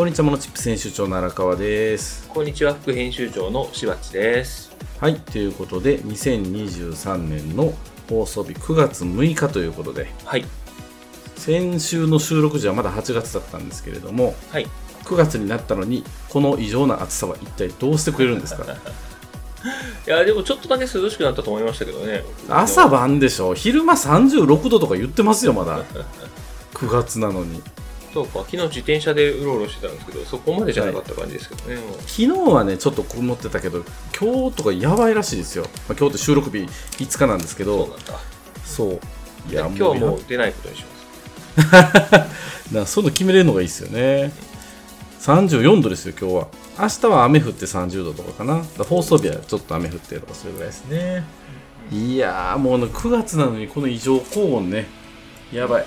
[0.00, 2.26] こんにちは、モノチップ編集長の荒川です。
[2.28, 4.74] こんにちは、副編集長のしばっちです。
[4.98, 7.74] はい、ということで、2023年の
[8.08, 10.46] 放送日9月6日ということで、はい。
[11.36, 14.66] 先週の収録時はまだ8月だったんですけれども、はい。
[15.04, 18.64] 9月になったのに、この異常な暑さは一体どうしてくれるんですか？
[18.72, 22.24] いや、でもちょっとだけ涼しくなったと思いましたけどね。
[22.48, 25.84] 朝晩でしょ昼間36度とか言ってますよ、まだ。
[26.72, 27.62] 9月なのに。
[28.12, 31.76] そうか、昨日自転車でうろうろしてたんですけど、そこまでじゃなかった感じですけどね。
[31.76, 33.84] もう昨日はね、ちょっと曇ってたけど、
[34.18, 35.62] 今日とかやばいらしいですよ。
[35.88, 38.20] まあ、今日って収録日5日なんですけど、そうなんだ。
[38.64, 38.90] そう。
[39.48, 40.88] い今日はもう出ないことにしま
[41.62, 41.70] す。
[41.70, 42.26] だか
[42.72, 44.32] らそういうの決めれるのがいいですよね。
[45.20, 46.48] 34度ですよ、今日は。
[46.78, 48.64] 明日は雨降って30度とかかな。
[48.84, 51.24] 放送日はちょっと雨降ってとかそれぐらいですね。
[51.92, 54.86] いやー、もうね9月なのにこの異常高温ね。
[55.52, 55.86] やばい。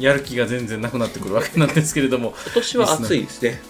[0.00, 3.60] やる気が全然なくなってくるわけなんですけれども、今年は暑いですね。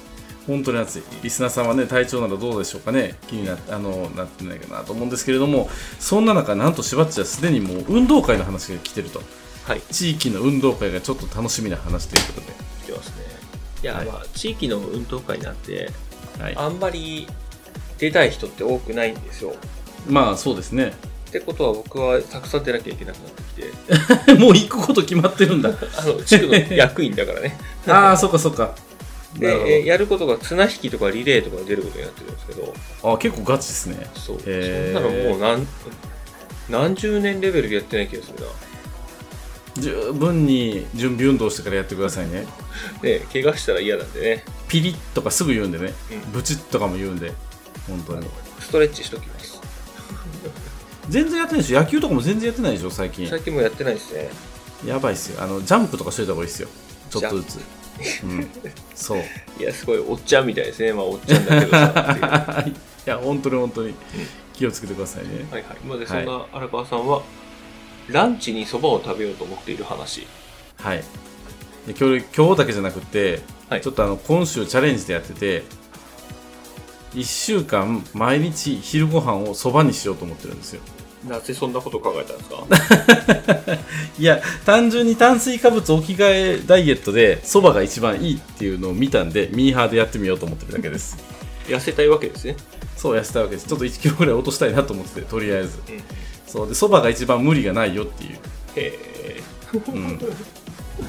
[0.47, 1.03] 本当に暑い。
[1.23, 3.17] リスナーさんはね、体調などどうでしょうかね。
[3.29, 5.69] 気になって、あの、なってないかなと思うんですけれども、
[6.01, 9.23] そんな中、なんとしばっちはすでにもう運動会の話が来てると。
[9.65, 9.83] はい。
[9.93, 12.47] 地域の運動会がちょっと楽しみな話ということで。
[12.85, 13.15] 来てますね。
[13.83, 15.91] いや、はいまあ、地域の運動会なんて、
[16.39, 17.27] はい、あんまり
[17.99, 19.55] 出たい人って多くないんですよ。
[20.09, 20.95] まあそうですね。
[21.29, 25.71] ってことは僕はたくさん出なきゃいけなくなってきて、 もう行くこと決まってるんだ。
[25.97, 27.59] あの、地区の役員だからね。
[27.87, 28.75] ああ、そっかそっか。
[29.39, 33.13] で、えやることが綱引きとかリレーとか出ることになってるんですけど、ど。
[33.13, 34.11] あ結構ガチですね。
[34.15, 34.41] そう。
[34.41, 35.67] そんなのもう何、
[36.71, 38.47] 何十年レベルでやってない気がするな。
[39.81, 42.47] 十分に準備運動してからやってくださいね。
[43.03, 45.93] で、怪我したら嫌なんでね、ピリッとかすぐ言うんでね。
[46.11, 47.33] うんブチッとかも言うんで。
[47.87, 48.27] 本当に。
[48.61, 49.38] ストレッチしときます。
[51.09, 51.81] 全然やってないでしょ？
[51.81, 53.29] 野球とかも全然やってないでしょ、最近。
[53.29, 54.31] 最近もやってないですね。
[54.87, 55.43] やばいっすよ。
[55.43, 56.69] あの、ジャンプとかしといた方がいいっすよ。
[57.11, 57.61] ちょっとずつ。
[58.23, 58.51] うん。
[58.95, 59.19] そう。
[59.59, 60.93] いや、すごいおっちゃんみたいですね。
[60.93, 62.73] まあ、おっちゃんだけどさ い
[63.11, 63.95] や、本当に本当に
[64.53, 65.47] 気をつけてくださいね。
[65.51, 65.65] いはい。
[65.87, 67.23] まあ、で、そんな荒川さんは、
[68.09, 70.27] ランチにそばを食べようと思っている話。
[70.77, 70.99] はい。
[71.87, 75.65] で今日今日だけじゃなくて、はいちょっとあの今週チャレンジでやってて、
[77.15, 80.81] 1週間毎日昼ご飯をそばにしようと思ってるんですよ。
[81.27, 82.49] なぜそんなこと考えたんです
[83.67, 83.75] か？
[84.19, 91.17] いや、単純に炭水化物置き換えダイエットでそばが一番いいっていうのを見たんで、ミーハーでやってみようと思ってるだけです。
[91.67, 92.57] 痩せたいわけですね。
[92.97, 93.69] そう痩せたいわけです。
[93.69, 95.79] ちょっと1キロぐらい落としたいなと思ってて、とりあえず。
[95.89, 96.03] うん。
[96.47, 98.39] そうで、そばが一番無理がないよっていう。
[98.77, 99.43] へ
[99.75, 100.03] うん、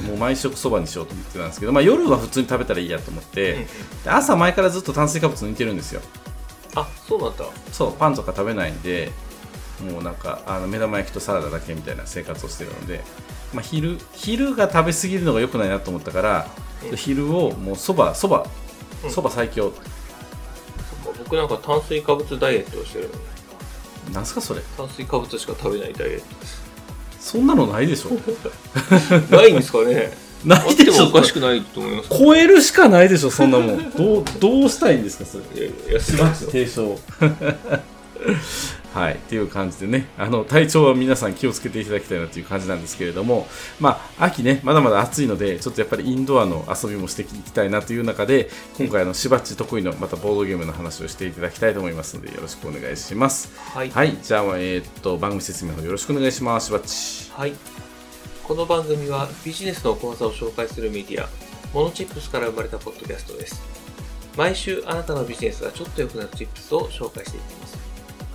[0.05, 3.67] もう毎食そばにしようと思ってたんですけど、まあ、夜は普通に食べたらいいやと思って、
[4.05, 6.01] 朝前からずっと炭水化物抜いてるんですよ
[6.75, 7.45] あ、そうなんだ。
[7.71, 9.11] そうパンとか食べないんで
[9.81, 13.01] もうなんかあの目玉焼きとサラダだけみたいな生活をしてるので、
[13.53, 16.47] まあ、昼昼が食べ過ぎるのが良くないなと思ったから、
[16.91, 18.45] うん昼をもうそばそば
[19.03, 19.11] うん。
[19.11, 23.15] そば最強、そっか僕なんか炭水化物ダイエットをしてるの。
[24.07, 24.61] に、なんすかそれ？
[24.77, 26.25] 炭水化物しか食べないダイエット。
[27.19, 28.11] そんなのないでしょ。
[29.35, 30.11] ないんですかね。
[30.45, 31.03] ないでしょ。
[31.05, 32.09] もおかしくないと思います。
[32.17, 33.91] 超えるしかないでしょそんなもん。
[33.91, 35.65] どうどうしたいんですかそれ？
[35.65, 36.97] いやいや、提唱
[38.93, 43.47] はいっていう感じでねあの体調は皆さん気をつけていただきたいなという感じなんですけれども
[43.79, 53.91] まあ秋ねまだまだ暑いのでちょっとやっぱりインドアの遊びもしていきたいなという中で今回あのしばっち得意のまたボードゲームの話をしていただきたいと思いますのでよろしくお願いしますはい。
[53.91, 57.53] はいじゃあえーっと番組説明の方よろしくお願いしますしばっちはい。
[58.43, 61.29] この番組はビジネスの講座を紹介するメディア、
[61.71, 63.61] モノチップスから生まれたポッドキャストです。
[64.35, 67.78] 毎週あなたのビジネスがちょっと良くなるチップスを紹介していきます。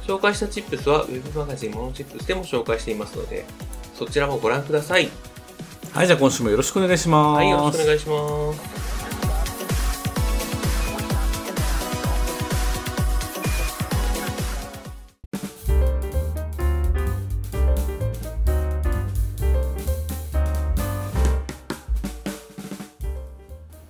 [0.07, 3.47] 紹介したチップスはウェブマガジンモノチップスでも紹介していますので、
[3.95, 5.09] そちらもご覧ください。
[5.93, 8.85] はいじゃあ今週もよろしくお願いしますはい、よろしくお願いします。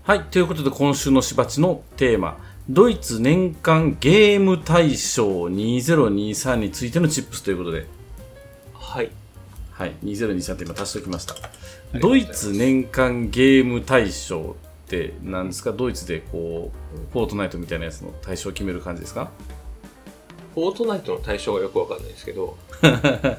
[0.06, 2.36] はい、ということで今週のしばちのテーマ、
[2.70, 7.86] ドイツ年間ゲーム大賞2023についてのチップスということで、
[8.72, 9.10] はい。
[9.72, 11.34] はい、2023って今足しておきました。
[12.00, 14.56] ドイツ年間ゲーム大賞
[14.86, 15.72] って何ですか？
[15.72, 19.30] ドイツでこう、フォートナイトみたいなやつの大賞を決める感じですか？
[20.54, 22.56] フォートナイトの対象がよくわかんないですけど、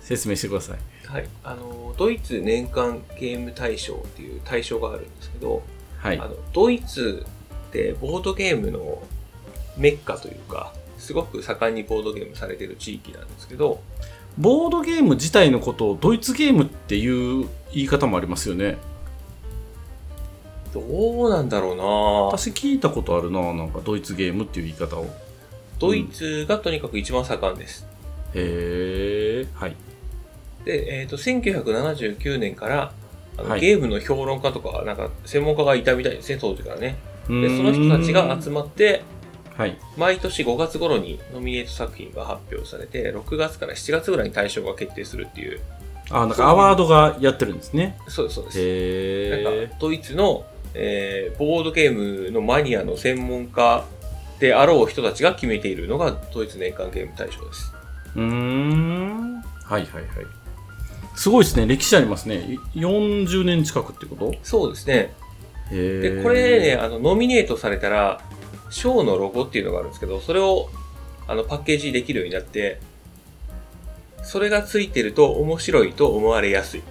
[0.00, 0.78] 説明してください。
[1.06, 1.28] はい。
[1.44, 5.62] あの、ドイツ年間ゲーム大賞っていう大賞があるんですけど、
[6.06, 6.28] はいあ。
[6.28, 7.26] のドイツ
[7.68, 9.02] ってボードゲームの
[9.76, 13.80] メッカというか、すごく盛んにボードゲームされてる地域なんですけど、
[14.38, 18.78] ボードゲーム自体のことをドイツゲームっていう言い方もありますよね。
[20.72, 25.08] どうなんだろうな私聞いたことあるななんかドイツゲームっていう言い方を。
[25.78, 27.86] ドイツがとにかく一番盛んです。
[28.34, 29.46] へえ。
[29.54, 29.76] はい。
[30.64, 32.92] で、えっ、と、1979年から、
[33.38, 36.96] あのはいゲームの評論家とか、なんか、専門家がいたみたいですね、当時からね。
[37.28, 39.02] でで、その人たちが集まって、
[39.56, 39.78] はい。
[39.96, 45.60] 毎年5月頃にノミネート作品が発表されて、6月から7月ぐらいに対象が決定するっていう、
[46.10, 47.98] あ、なんかアワードがやってるんですね。
[48.08, 48.58] そうです、そうです。
[48.60, 49.76] へえなんか。
[49.80, 50.44] ドイツの、
[50.74, 53.84] えーボードゲームのマニアの専門家
[54.38, 57.72] であろう人たちが決めているのがドイツ年間ゲーム大賞です。
[58.14, 59.42] うーん。
[59.64, 60.06] はいはいはい。
[61.16, 61.66] すごいですね。
[61.66, 62.36] 歴史ありますね。
[62.74, 64.34] い40年近くってこと？
[64.42, 65.14] そうですね。
[65.70, 68.20] で、これね、あの、ノミネートされたら、
[68.70, 70.68] 賞のロゴっていうのがあるんですけど、それを、
[71.26, 72.80] あの、パッケージできるようになって、
[74.22, 76.82] それがついてると面白いと思われやすい。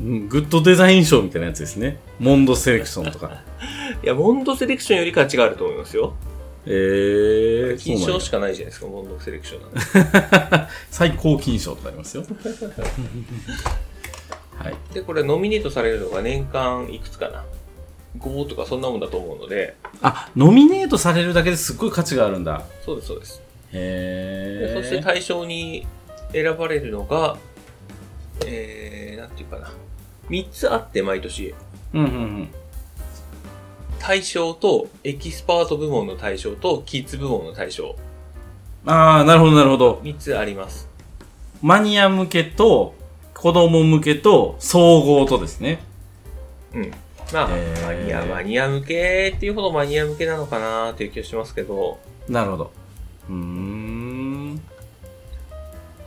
[0.00, 1.98] うんグッドデザイン賞みたいなやつですね。
[2.18, 3.42] モンドセレクションとか。
[4.02, 6.14] いや、モンドセレクションより価値があると思いますよ。
[6.64, 10.68] えー、金賞しかないじゃないですか、モンドセレクションなんで。
[10.90, 12.24] 最高金賞とかありますよ。
[14.56, 14.74] はい。
[14.94, 17.44] で、これノミネートされるのが年間いくつかな
[18.18, 22.62] ?5 とかそんなもんだと思うので、あ、ノミネートされるだけですっごい価値があるんだ。
[22.84, 23.42] そうです、そうです。
[23.72, 24.74] へー。
[24.74, 25.84] でそして対象に
[26.32, 27.36] 選ばれるのが、
[28.46, 29.72] えー、なんていうかな。
[30.28, 31.54] 3つあって、毎年。
[31.92, 32.48] うんうんうん。
[34.02, 37.94] 対象と、エキスパート部門の対象と、キッズ部門の対象。
[38.84, 40.00] あー、なるほどなるほど。
[40.02, 40.88] 3つあります。
[41.62, 42.94] マニア向けと、
[43.32, 45.84] 子供向けと、総合とですね。
[46.74, 46.90] うん。
[47.32, 52.72] まあ、へーマニア、マニア向けっていうほどマニア向けなのかなっていう気がしますけど、なるほど。
[53.30, 54.60] うーん。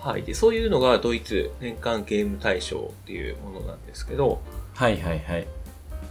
[0.01, 0.23] はい。
[0.23, 4.41] で、そういうのがドイツ年間ゲーム大賞っていうものなんですけど、
[4.73, 5.47] はいはいはい。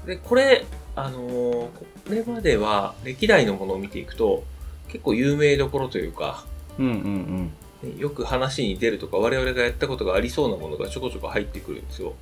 [0.06, 0.64] で、これ、
[0.96, 1.68] あのー
[2.06, 4.44] これまでは歴代のものを見ていくと、
[4.88, 6.44] 結構有名どころというか、
[6.78, 7.52] うんうんうん。
[7.94, 12.12] ねよく話に出るとか、我々がやったことがありそうなものがちょこちょこ入ってくるんですよ。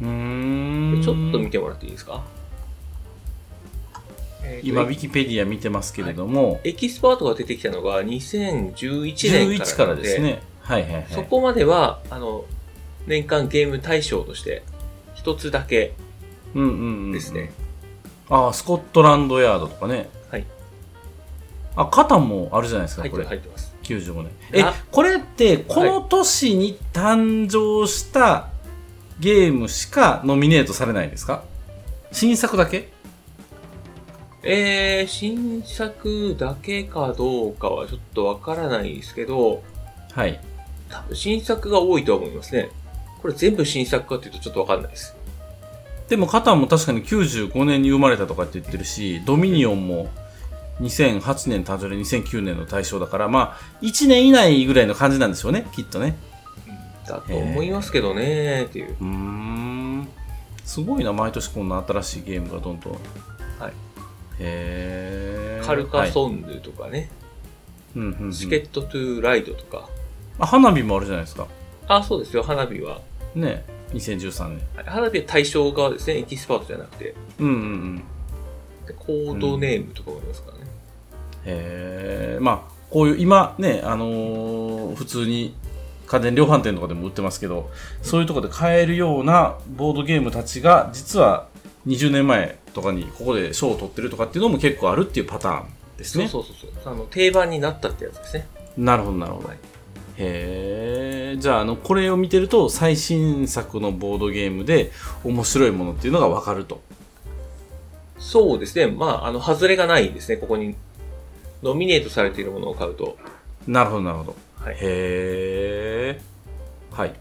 [0.00, 1.00] うーん。
[1.00, 2.22] でちょっと見てもらっていいですか、
[4.42, 10.42] えーと今、ウィキペディア見てますけれども、エキスパートが出てきたのが2011年から11からでですね。
[10.60, 11.06] はいはいはい。
[11.10, 12.44] そこまでは、あの、
[13.06, 14.62] 年間ゲーム大賞として、
[15.14, 15.94] 一つだけ
[16.54, 17.12] うんうんうん。
[17.12, 17.52] ですね。。
[18.28, 20.08] ああ、スコットランドヤードとかね。
[20.30, 20.44] はい。
[21.76, 23.26] あ、カタンもあるじゃないですか、入ってこれ。
[23.26, 23.74] 入ってます。
[23.82, 24.30] 95年。
[24.52, 28.48] えあ、これって、この年に誕生した
[29.20, 31.44] ゲームしかノミネートされないんですか？
[32.12, 32.88] 新作だけ？
[34.42, 39.62] えー、新作だけかどうかはちょっとわからないですけど、
[40.12, 40.40] はい。
[40.88, 42.70] 多分新作が多いとは思いますね。
[43.22, 45.15] これ全部新作かっていうとちょっとわかんないです。
[46.08, 50.08] でもカタンも確かに95年に生まれたとかって言ってるし、ドミニオンも
[50.80, 56.16] 2008年誕生で2009年の対象だから、まあ、1年以内ぐらいの感じなんでしょうね、きっとね。
[57.06, 58.96] だと思いますけどねっていう。
[59.00, 60.08] うーん。
[60.64, 62.92] すごいな、毎年こんな新しいゲームがどんどん。
[62.92, 63.72] はい。
[64.40, 67.10] へーカルカはいソンヌとかね、
[67.96, 69.88] うんうんうんチケットトゥーライドとか。
[70.38, 71.46] あ花火もあるじゃないですか。
[71.88, 73.00] あ、そうですよ、花火は。
[73.34, 74.60] ね、2013年。
[74.76, 77.14] はい花火は対象側ですね、エキスパートじゃなくて。
[77.38, 78.02] うんうんうん。
[78.86, 80.64] でコードネームとかもありますからね。
[81.44, 85.54] へえ、まあ、こういう、今ね、あのー普通に
[86.06, 87.70] 家電量販店とかでも売ってますけど、
[88.02, 91.48] そういうところで買えるようなボードゲームたちが、実は
[91.86, 95.66] 20年前とかにここで賞を取ってるとかっていうのも結構あるっていうパターン
[95.98, 96.28] ですそうね。
[96.28, 96.94] そうそうそう。
[96.94, 98.46] あの、定番になったってやつですね。
[98.76, 99.48] なるほど、なるほど。
[99.48, 99.58] はい
[100.18, 100.95] へえ、
[101.38, 104.90] じゃあ、あの、これを見てると、最新作のボードゲームで
[105.24, 106.80] 面白いものっていうのがわかると。
[108.18, 108.86] そうですね。
[108.86, 110.74] まあ、あの、外れがないですね、ここに。
[111.62, 113.16] ノミネートされているものを買うと。
[113.66, 114.36] なるほど、なるほど。
[114.60, 114.74] はい。
[114.74, 116.20] へえ。
[116.92, 117.14] はい。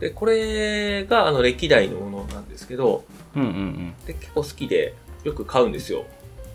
[0.00, 3.94] で、これが、あの、歴代のものなんですけど、うんうんうん。
[4.06, 6.04] で結構好きで、よく買うんですよ。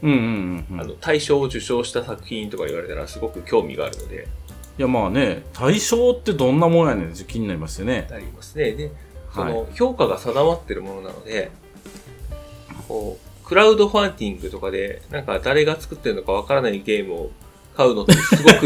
[0.01, 0.81] うんうんうんうん。
[0.81, 4.27] あの、大賞を受賞した作品とか言われたらすごく興味があるので、
[4.81, 8.07] いやまあね、対象ってどんなもんやねんって気になりますよね。
[8.11, 8.71] ありますね。
[8.71, 8.91] で、
[9.31, 11.51] そはいの、評価が定まってるものなので、
[12.87, 17.31] こう、クラウドファンディングとかで、なんか誰が作ってるのかわからないゲームを
[17.77, 18.65] 買うのってすごく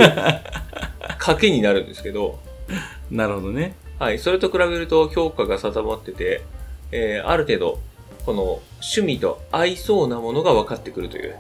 [1.20, 2.40] 賭けになるんですけど、
[3.12, 3.76] なるほどね。
[4.00, 6.44] はい、それと比べると評価が定まってて、
[6.94, 7.80] えーある程度、
[8.26, 11.36] この趣味と合いそうなものが分かってくるという。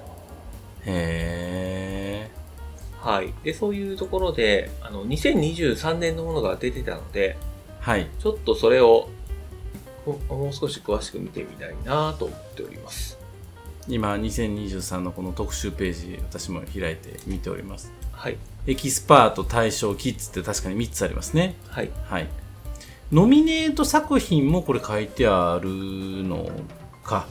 [0.85, 1.94] へ
[3.05, 3.31] はい。
[3.43, 7.37] で、そういうところで、あの、2023年のものが出てたので、
[7.79, 8.07] はい。
[8.19, 9.09] ちょっとそれを、
[10.07, 13.19] ももう少し詳しく見てみたいなと思っております。
[13.87, 17.91] 今、2023のこの特集ページ、私も開いて見ております。
[18.11, 18.37] はい。
[18.65, 21.53] エキスパート、対象、キッズって確かに3つありますね。
[21.67, 21.91] はい。
[22.09, 22.27] はい。
[23.11, 26.49] ノミネート作品もこれ書いてあるの
[27.03, 27.27] か。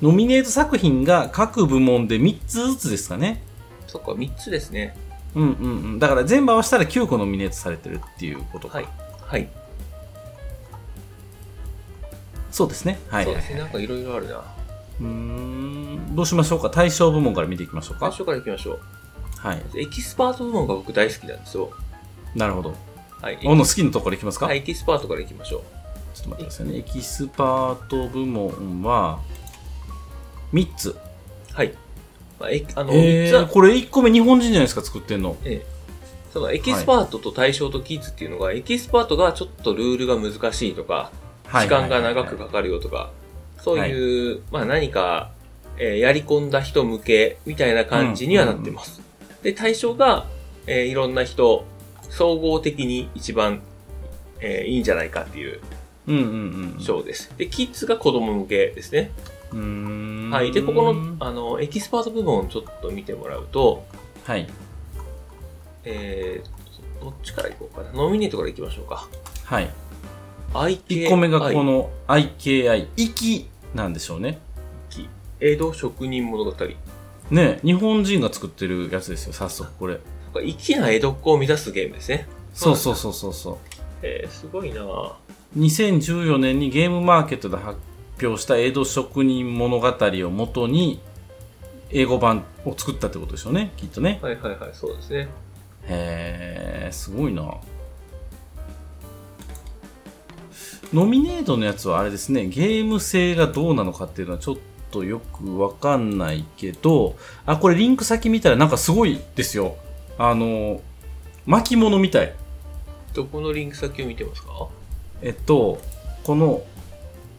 [0.00, 3.42] ノミネート作品が各部門で3つずつですかね。
[3.86, 4.96] そっか、3つですね。
[5.34, 5.98] うんうんうん。
[5.98, 8.78] だから全部合わせたら9個ノミネートされてるっていうことか。
[8.78, 8.88] はい。
[9.20, 9.48] はい。
[12.50, 12.98] そうですね。
[13.08, 13.34] はい、はい。
[13.34, 13.58] そうですね。
[13.60, 14.36] なんかいろいろあるな。
[15.00, 16.16] うーん。
[16.16, 16.70] どうしましょうか？
[16.70, 18.06] 対象部門から見ていきましょうか。
[18.06, 18.80] 最初から行きましょう。
[19.36, 19.62] はい。
[19.76, 21.70] エキスパート部門が僕大好きなんですよ。
[22.34, 22.74] なるほど。
[23.20, 23.38] はい。
[23.44, 25.62] おの好きなところいきますか、はい、エキスパートから行きましょう。
[26.14, 26.78] ちょっと待ってくださいね。
[26.78, 29.20] エキスパート部門は
[30.52, 30.96] 3つ。
[31.52, 31.74] はい。
[32.38, 35.36] まあ、えあの、えー、これ1個目日本人じゃないですか、作ってんの。
[35.44, 35.76] ええ
[36.36, 41.10] そのエキスパートと大賞とキッズっていうのが、エキスパートがちょっとルールが難しいとか、
[41.46, 43.10] 時間が長くかかるよとか、
[43.56, 45.30] そういう、まあ何か、
[45.78, 49.00] えーやり込んだ人向けみたいな感じにはなってます。
[49.42, 50.26] で、対象が、
[50.66, 51.64] えーいろんな人、
[52.10, 53.62] 総合的に一番、
[54.40, 55.60] えーいいんじゃないかっていう
[56.06, 56.80] うんうんうん。
[56.80, 57.32] 賞です。
[57.38, 59.10] で、キッズが子供向けですね。
[59.52, 60.52] はい。
[60.52, 63.86] で、ここの、あの、エキスパート部門をちょっと見てもらうと、
[64.24, 64.48] はい。
[65.84, 67.92] えー、どっちからいこうかな？
[67.92, 69.06] ノミネートからいきましょうか。
[69.44, 69.70] はい。
[70.52, 71.06] IKI。
[71.06, 74.38] 1個目がこの IKI、息なんでしょうね。
[75.38, 76.52] 江戸職人物語。
[77.30, 80.00] ね日本人が作ってるやつですよ、早速これ。
[80.34, 82.26] 粋な江戸っ子を目指すゲームですね。
[82.54, 83.56] そうそうそうそうそう。
[84.02, 85.12] えー、すごいなぁ
[85.58, 87.78] 2014年にゲームマーケットで発
[88.22, 91.00] 表した江戸職人物語をもとに
[91.90, 94.18] 英語版を作ったってことでしょうね、きっとね。
[94.22, 95.28] はいはいはい、そうですね。
[95.88, 97.54] へえ、すごいな。
[100.92, 104.56] ノミネートのやつはあれですね、ゲーム性がどうなのかっていうのはちょっ
[104.90, 109.76] とよくわかんないけど、あ、これリンク先見たらなんかすごいですよ。
[110.16, 110.80] あの、
[111.44, 112.32] 巻物みたい。
[113.12, 114.68] どこのリンク先を見てますか？
[115.22, 115.80] えっと、
[116.24, 116.62] この、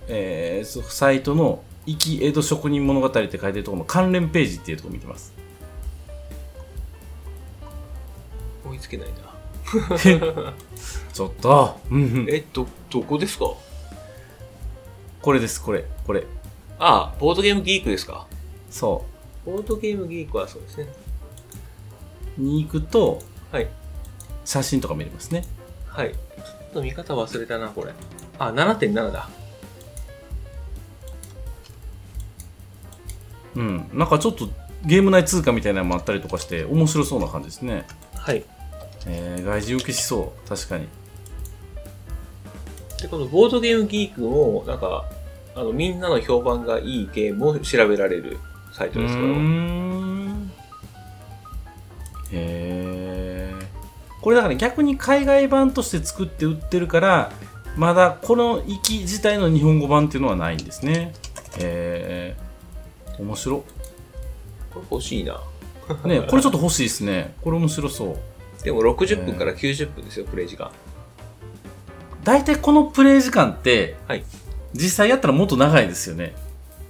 [0.08, 5.34] えーそサイトの、生き江戸職人物語って書いてるところの関連ページっていうところ見てます。
[8.66, 9.16] 追いつけないな。
[11.14, 13.46] ちょっと、うんうんえ、ど、どこですか？
[15.22, 16.26] これです、これ、これ。
[16.80, 18.28] ああ、ボードゲームギークですか？
[18.70, 19.06] そ
[19.46, 20.88] ボードゲームギークはそうですね。
[22.38, 22.42] う。
[22.42, 23.22] に行くと、
[23.52, 23.68] はい。
[24.44, 25.46] 写真とか見れますね。
[25.88, 26.12] はい。
[26.12, 26.18] ちょ
[26.70, 27.94] っと見方忘れたな、これ。
[28.40, 29.30] あ、7.7だ。
[33.58, 33.90] うん。
[33.94, 34.50] なんかちょっと
[34.86, 37.86] ゲーム内通貨みたいなのもあったりとかして、面白そうな感じですね。
[38.16, 38.46] はい。
[39.08, 40.50] えー、外人受けしそう。
[40.50, 40.88] 確かに。
[43.02, 45.06] で、このボードゲームギークも、なんか、
[45.56, 48.38] あの、みんなの評判がいいゲームを調べられる
[48.72, 49.28] サイトですから。
[49.28, 50.52] ん。
[52.32, 53.66] へー。
[54.22, 57.32] これだから逆に海外版として作って売ってるから、
[57.76, 61.14] まだこの域自体の日本語版っていうのはないんですね。
[61.60, 62.47] へー。
[63.20, 63.58] 面白。
[63.58, 63.66] こ
[64.76, 65.42] れ欲しいな。
[66.06, 67.34] ねこれちょっと欲しいですね。
[67.42, 68.64] これ面白そう。
[68.64, 70.72] でも60分から90分ですよ、プレイ時間。
[72.24, 74.24] 大体このプレイ時間って、はい
[74.74, 76.36] 実際やったらもっと長いですよね。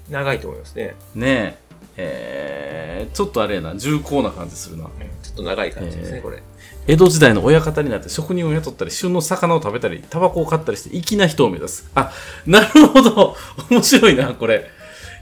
[0.10, 0.96] 長いと思いますね。
[1.16, 1.58] ね
[1.96, 4.86] え、えー、ちょっとあれやな、重厚な感じするな。
[5.24, 6.44] ちょっと長い感じですね、えーこれ。
[6.88, 11.90] 江戸時代の親方になって職人を雇ったり、旬の魚を食べたり、タバコを買ったりして、粋な人を目指す。
[11.96, 12.12] あ、
[12.46, 13.36] なるほど。
[13.70, 14.70] 面白いな、これ。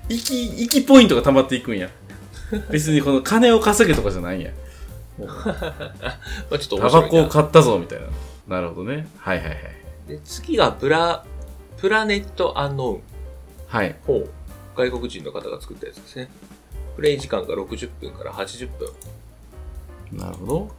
[0.09, 1.89] 粋、粋ポイントが溜まっていくんや。
[2.69, 4.51] 別にこの金を稼げとかじゃないんや。
[5.17, 5.25] ま
[6.51, 7.01] あ、ちょっとタ面白いな。
[7.01, 8.07] バコを買ったぞ、みたいな。
[8.47, 9.07] なるほどね。
[9.17, 9.59] はいはいはい。
[10.07, 11.25] で次がプラ、
[11.77, 13.01] プラネットアンノーン。
[13.67, 13.95] はい。
[14.05, 14.29] ほう。
[14.77, 16.29] 外国人の方が作ったやつですね。
[16.95, 18.89] プレイ時間が60分から80分。
[20.11, 20.71] なるほど。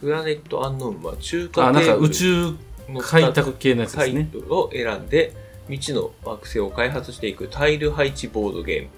[0.00, 2.54] プラネットアンノーンは中華あ、なんかテーブル宇宙
[2.88, 4.28] の開拓系のやつですね。
[4.32, 5.32] トルを選んで、
[5.68, 8.88] 未知の惑星を開発していくタイル配置ボードゲーム。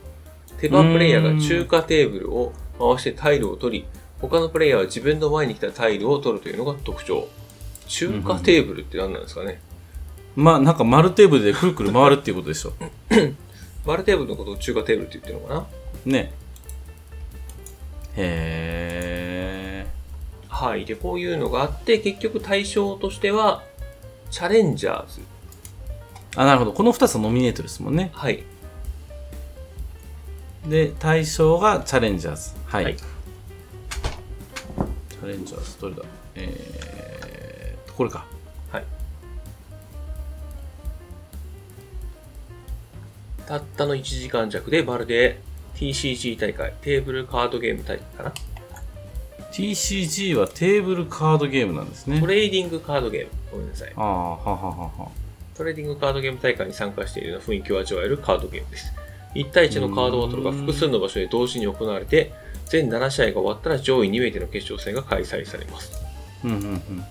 [0.61, 3.87] 手番プレイヤーが中華テーブルを回してタイルを取り、
[4.21, 7.29] 他のプレイヤーは自分の前に来たタイルを取るというのが特徴。
[7.87, 9.61] 中華テーブルって何なんですかね？
[10.35, 12.73] まあ、なんか丸テーブルでくるくる回るっていうことでしょ。
[13.87, 15.67] 丸テーブルのことを中華テーブルって言ってるのかな？
[16.19, 16.33] ね。
[18.17, 19.87] へ
[20.49, 20.85] はい。
[20.85, 23.63] で、こういうのがあって、結局対象としては、
[24.31, 25.21] チャレンジャーズ。
[26.37, 26.41] ー。
[26.43, 26.73] あ、なるほど。
[26.73, 28.11] この2つはノミネートですもんね。
[28.15, 28.45] はい。
[30.69, 32.51] で、対象がチャレンジャーズ。
[32.67, 32.85] はい。
[32.85, 36.03] はいャレンジャーズ、どれだ？
[36.37, 38.25] えー、これか。
[38.71, 38.85] はい。
[43.47, 45.41] たったの1時間弱でまるで
[45.75, 48.33] TCG 大会、テーブルカードゲーム大会かな
[49.53, 52.21] ？TCG はテーブルカードゲームなんですね。
[52.21, 53.31] トレーディングカードゲーム。
[53.53, 53.93] ごめんなさい。
[53.97, 55.11] ああ、はははは。
[55.57, 58.93] トレーディングカードゲーム大会に参加しているような雰囲気を味わえるカードゲームです。
[59.35, 62.33] 1対1のカードバトルが複数の場所で同時に行われて、
[62.67, 65.93] 全7試合が終わったら上位2名での決勝戦が開催されます。
[66.45, 67.05] うんうんうん。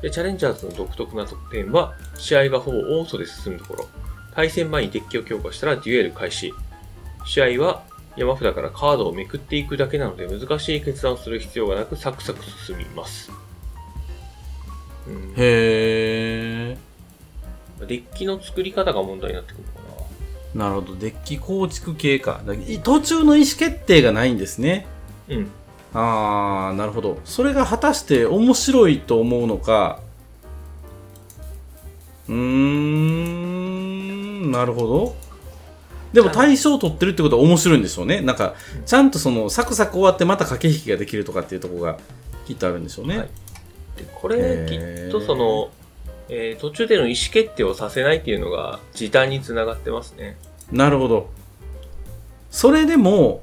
[0.00, 3.88] で、チャレンジャーズの独特な特典は、試合がほぼオートで進むところ、
[4.34, 6.52] 対戦前にデッキを強化したらデュエル開始。
[7.26, 7.82] 試合は
[8.16, 13.30] 山札からカードをめくっていくだけなので難しい決断をする必要がなくサクサク進みます。
[15.06, 16.49] うんへー。
[17.86, 19.80] デッキの作り方が問題になってくるのか
[20.54, 20.68] な。
[20.68, 20.96] なるほど。
[20.96, 22.40] デッキ構築系か。
[22.82, 24.86] 途中の意思決定がないんですね。
[25.28, 25.50] うん。
[25.94, 27.18] あー、なるほど。
[27.24, 30.00] それが果たして面白いと思うのか。
[32.28, 35.16] うーん、なるほど。
[36.12, 38.20] でも対象を取ってるってことは面白いんでしょうね。
[38.20, 41.98] なんか、ちゃんとその、サクサク終わってまた駆け引きができるとかっていうところが
[42.46, 43.18] きっとあるんでしょうね。
[43.18, 43.28] はい
[44.00, 45.70] でこれ、へきーっとその、
[46.32, 50.38] えー途中での意思決定をさせないっていうのが時短につながってますね。
[50.70, 51.30] なるほど。
[52.50, 53.42] それでも、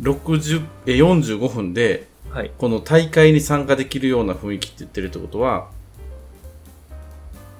[0.00, 2.50] 60え45分で、はい。
[2.56, 5.70] この大会に参加できるような雰囲気って言ってるってことは、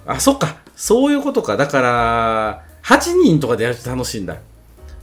[0.06, 0.58] あ、そっか。
[0.76, 1.56] そういうことか。
[1.56, 4.36] だから、8人とかでやると楽しいんだ。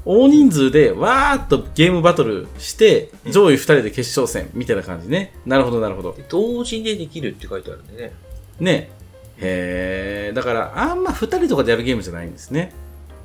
[0.06, 5.34] 大人数でわーっとゲームバトルして、上位2人で決勝戦みたいな感じね。
[5.46, 6.14] なるほど、なるほど。
[6.14, 8.14] で同時でできるって書いてあるんでね。
[8.60, 8.92] ね。
[9.38, 10.36] へー。
[10.36, 12.74] だから、あんま2人とかでやるゲームじゃないんですね。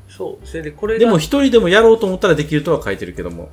[0.09, 0.47] そう。
[0.47, 3.51] それで、これが、でも1人でもやろうと思ったらできるとは書いてるけども。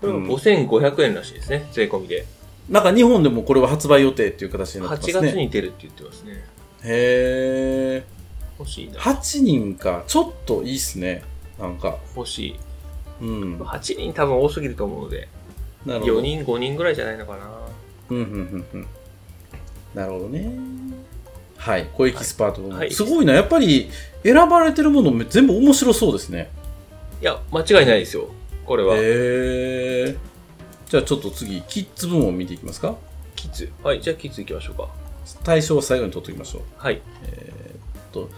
[0.00, 1.68] これが5500円らしいですね。
[1.72, 2.26] 税込みで。
[2.68, 5.28] なんか日本でもこれは発売予定っていう形になって8ますね。
[5.32, 6.44] 月に出るって言ってますね。
[6.84, 8.04] へ
[8.58, 9.14] 欲しいなー。。
[9.16, 10.04] 8人か。
[10.06, 11.22] ちょっといいっすね。
[11.58, 11.98] なんか。
[12.16, 12.56] 欲しい。
[13.20, 13.58] うん。
[13.58, 15.28] 8人多分多すぎると思うので、
[15.84, 16.20] なるほど。
[16.20, 17.50] 4人、5人ぐらいじゃないのかな。
[18.10, 18.86] うん、うん、うん、うん。
[19.94, 20.50] なるほどね。
[21.60, 21.88] はい。
[21.92, 23.34] 小エキスパートの、はいすごいな。
[23.34, 23.90] やっぱり
[24.22, 26.50] 選ばれてるものめ全部面白そうですね。
[27.20, 28.28] いや、間違いないですよ。
[28.64, 28.96] これは。
[28.96, 30.16] へー。
[30.88, 32.96] じゃあちょっと次、キッズ部門見ていきますか？
[33.36, 33.70] キッズ。
[33.82, 34.88] はい、じゃあキッズ行きましょうか。
[35.44, 36.62] 対象を最後に取っておきましょう。
[36.78, 37.02] はい。
[38.10, 38.30] と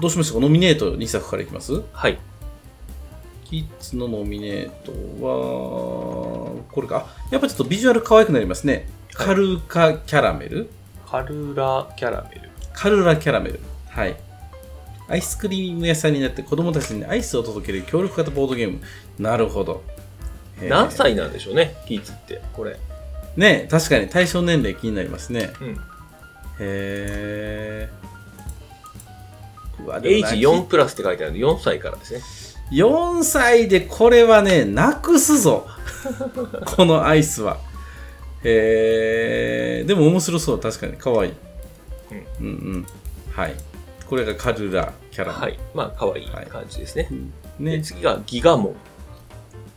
[0.00, 0.40] どうしましょうか？
[0.42, 1.82] ノミネート2作からいきます？
[1.92, 2.18] はい。
[3.44, 4.92] キッズのノミネート
[5.24, 7.08] は、これか。
[7.08, 8.72] あやっぱちょっとビジュアル可愛くなりますね。
[8.74, 8.78] は
[9.24, 10.70] いカルカキャラメル
[11.10, 12.50] カルラキャラメル。
[12.72, 13.60] カルラキャラメル。
[13.88, 14.16] はい。
[15.08, 18.80] アイスクリーム屋さんになって子供たちにアイスを届ける協力型ボードゲーム。
[19.18, 19.82] なるほど。
[20.62, 22.40] 何歳なんでしょうね、キッズって。
[22.52, 22.76] これ。
[23.36, 25.52] ね確かに対象年齢気になりますね。
[25.60, 25.80] うん。
[26.60, 29.84] へー。
[29.84, 32.20] うわでもなエイジ4プラスって書いてあるんで、4歳からですね。
[32.72, 35.66] 4歳でこれはね、なくすぞ。
[36.64, 37.58] このアイスは。
[38.44, 39.86] へー。
[39.86, 40.60] でも面白そう。
[40.60, 40.92] 確かに。
[40.94, 41.32] かわいい。
[42.40, 42.86] うんうん。
[43.32, 43.54] はい。
[44.08, 45.32] これがカルラキャラ。
[45.32, 45.58] はい。
[45.74, 47.08] まあ、可愛い感じですね。
[47.58, 47.82] でね。
[47.82, 48.74] 次がギガモン。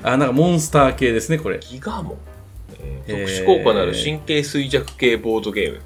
[0.03, 1.59] あ、なんかモンスター系ですね、これ。
[1.59, 2.17] ギガモン？
[2.79, 5.81] えーへー特殊効果のある神経衰弱系ボードゲーム。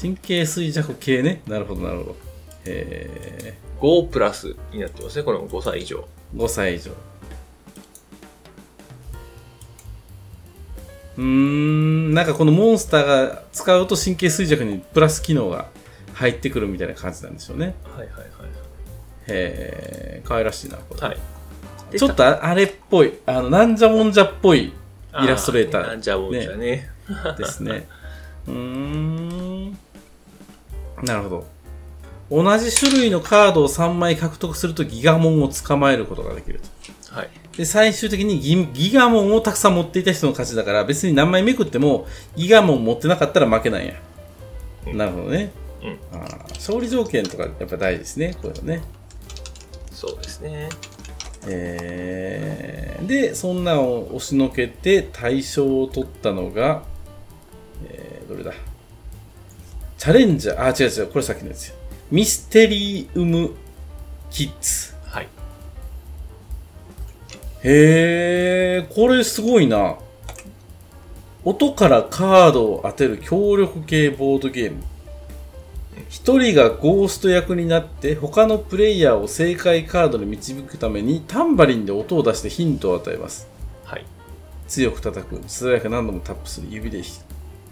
[0.00, 1.42] 神経衰弱系ね。
[1.46, 2.16] なるほど、なるほど。
[2.64, 5.24] え5プラスになってますね。
[5.24, 6.06] これも5歳以上。
[6.36, 6.90] ー、5歳以上。
[11.18, 15.66] うーん、なんかこのモンスターが使うと神経衰弱にプラス機能が
[16.14, 17.74] 入ってくるみたいな感じなんでしょうね。
[17.96, 18.28] はいはい
[19.28, 21.00] へー、可愛らしいな、これ。
[21.00, 21.18] はい。
[21.96, 24.72] ちょっとああれっぽい、あの、なんじゃもんじゃっぽい
[25.22, 26.90] イラストレーターあなんじゃもんじゃね。
[27.36, 27.86] ですね。
[28.46, 29.70] うーん。
[31.02, 31.46] なるほど。
[32.30, 36.60] 同じ種類のカードを3枚獲得するとギガモンを捕まえることができる
[37.08, 37.14] と。
[37.14, 37.30] はい。
[37.58, 43.94] で、最終的にギギガモンをたくさん持っていた人の勝ちだから、別に何枚めくっても、ギガモン持ってなかったら負けなんや。
[44.86, 45.50] うんなるほどね。
[45.82, 45.98] うん。
[46.12, 48.82] あー勝利条件とかやっぱ大事ですね、こういうのね。
[49.90, 50.68] そうですね。
[51.48, 56.84] えーで、そんなのを押しのけて大賞を取ったのが、
[57.88, 58.52] えーどれだ？
[59.98, 61.74] チャレンジャー、あ、違う違う、これさっきのやつよ。
[62.12, 63.50] ミステリウム
[64.30, 64.94] キッズ。
[67.68, 67.76] はい。
[67.76, 69.96] へー、これすごいな。
[71.44, 74.82] 音からカードを当てる協力系ボードゲーム。
[76.08, 83.46] 一人がゴースト役になって他のプレイヤーを正解カードに導くためにタンバリンで音を出してヒントを与えます。
[83.84, 84.06] はい。
[84.66, 87.20] 強く叩く、素早く何度もタップする、指でひ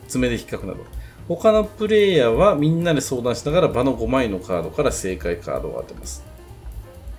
[0.09, 0.81] 爪で引っかくなど。
[1.29, 6.25] 他のプレイヤーはみんなで相談しながら場の5枚のカードから正解カードを当てます。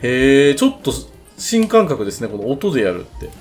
[0.01, 0.91] へえ、ちょっと
[1.37, 3.27] 新感覚ですね、この音でやるって。
[3.27, 3.31] ね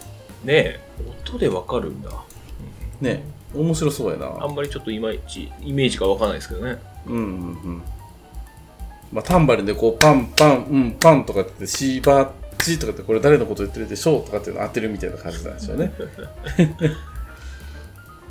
[0.46, 0.80] え、
[1.24, 2.10] 音でわかるんだ。
[3.00, 4.44] ね、面白そうやな。
[4.44, 6.78] あんまりちょっといまいち、イメージがわかんないですけどね。
[7.06, 7.24] うんうんう
[7.70, 7.82] ん。
[9.12, 15.92] まあ、タンバリンでこう、パンパン、うん、パンとかって、シーバッチとかって、これ誰のこと言ってるでしょうとかっていうの当てるみたいな感じなんでしょうね。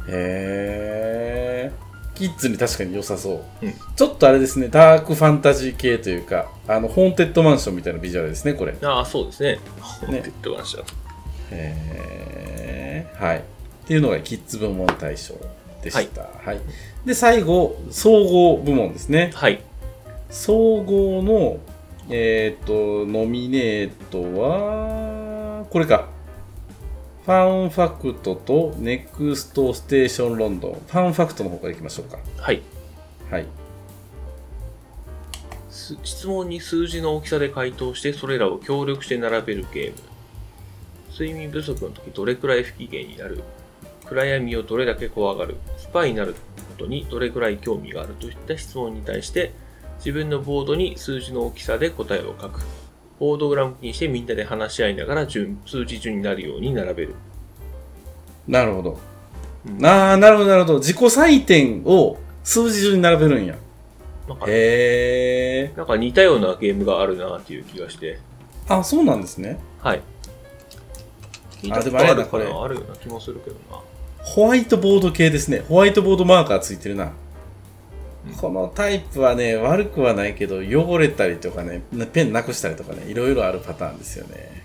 [0.07, 1.85] へー。
[2.15, 8.75] キッズに確かに良さそう、うんちょっとあれですね、ダークファンタジー系というか、あの、ホーンテッドマンションみたいなビジュアルですね、これ。
[8.81, 9.59] ああ、そうですね。
[10.09, 10.19] ね。
[10.19, 10.83] って言ってました。
[11.51, 13.23] へー。
[13.23, 13.37] はい。
[13.37, 13.41] っ
[13.87, 15.35] ていうのがキッズ部門大賞
[15.81, 16.21] でした。
[16.43, 16.59] はい。
[17.05, 19.31] で、最後、総合部門ですね。
[19.35, 19.61] はい。
[20.29, 21.59] 総合の、
[22.09, 26.14] えっ、と、ノミネートは、これか。
[27.25, 30.73] ファンファクトとネクストステーションロンドン。
[30.73, 32.19] ファンファクトの方からいきましょうか。
[32.37, 32.61] はい。
[33.31, 33.47] はい。
[35.71, 39.97] す質問に数字の大きさで回答して、それらを協力して並べるゲーム。
[41.09, 43.41] 睡眠不足の時どれくらい不機嫌になる
[44.05, 46.39] 暗闇をどれだけ怖がるスパイになるこ
[46.77, 49.51] とにどれくらい興味があるといった質問に対して、
[49.97, 52.61] 自分のボードに数字の大きさで答えを書く。
[53.19, 57.15] ボードグラムにしてみんなで話し合いながら順数字順になるように並べる。
[58.47, 58.91] なるほど。
[59.67, 60.77] うんああ、なるほど、なるほど。
[60.79, 63.55] 自己採点を数字順に並べるんや。
[64.27, 65.73] なんかへえ。
[65.75, 68.19] なんか似たようなゲームがあるなっていう気がして。
[68.67, 69.59] あ、そうなんですね。
[69.79, 70.01] はい。
[71.71, 73.81] あでもあれやなこれあるような気もするけどな。
[74.19, 75.63] ホワイトボード系ですね。
[75.67, 77.13] ホワイトボードマーカーついてるな。
[78.27, 84.63] うんこのタイプはね、悪くはないけど、汚れたりとかね、ペンなくしたりとかね、いろいろあるパターンですよね。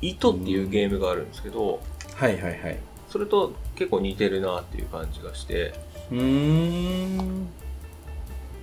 [0.00, 1.80] 糸っていうゲームがあるんですけど、
[2.14, 2.78] はいはいはい。
[3.08, 5.72] それと結構似てるなっていう感じがして、
[6.10, 7.48] うーん。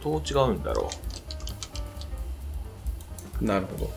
[0.03, 0.89] どう違うんだろ
[3.39, 3.91] なるほど。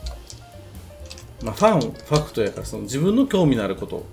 [1.43, 4.05] まあ、ファン、ファクトやから、その自分の興味のあること、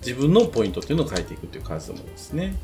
[0.00, 2.54] 自分のポイントっていうのを書いていくっていう感じのものですね。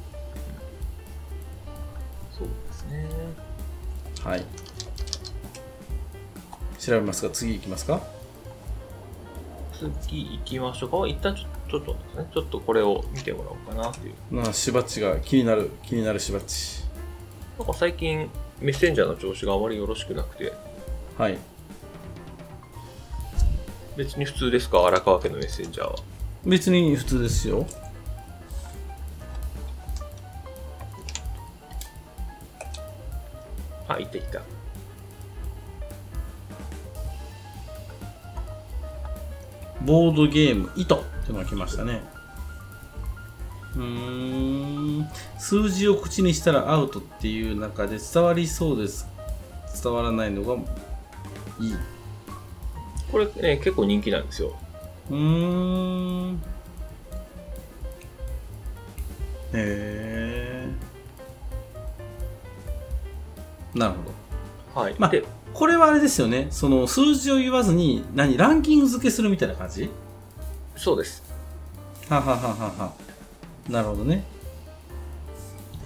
[2.35, 2.39] う。
[2.39, 2.49] そう
[2.93, 3.07] ね。
[4.23, 4.45] はい。
[6.79, 7.31] 調べますか？
[7.31, 8.01] 次行きますか？
[10.03, 11.09] 次行きましょうか。
[11.09, 11.99] 一旦ちょちょっとね、
[12.33, 14.35] ちょっとこれを見てもらおうかなっていう。
[14.35, 16.85] なあ、しばっちが気になる、気になるしばっち。
[17.59, 18.29] なんか最近
[18.61, 20.53] メッセンジャーの調子があまりよろしくなくて、
[21.17, 21.39] はい。
[23.97, 24.87] 別に普通ですか？
[24.87, 25.97] 荒川家のメッセンジャーは。
[26.45, 27.67] 別に普通ですよ。
[39.93, 42.03] ボードゲーム、糸っていうのが来ましたね。
[43.77, 45.07] うーん。
[45.39, 49.07] 数字を口にしたらアウトっていう中で伝わりそうです。
[49.85, 50.55] 伝わらないのが
[51.61, 51.77] いい。
[53.11, 54.55] これね、結構人気なんですよ。
[55.11, 55.17] うー
[56.31, 56.37] ん。
[56.37, 56.39] へ
[59.53, 60.69] え。
[63.75, 63.95] なる
[64.75, 64.81] ほど。
[64.81, 64.95] はい。
[64.99, 65.23] まあで、
[65.55, 66.49] これはあれですよね。
[66.51, 69.91] その数字を言わずに、何、ランキング付けするみたいな感じ？
[70.77, 71.23] そうです。
[72.09, 72.93] ははははは。
[73.69, 74.25] なるほどね。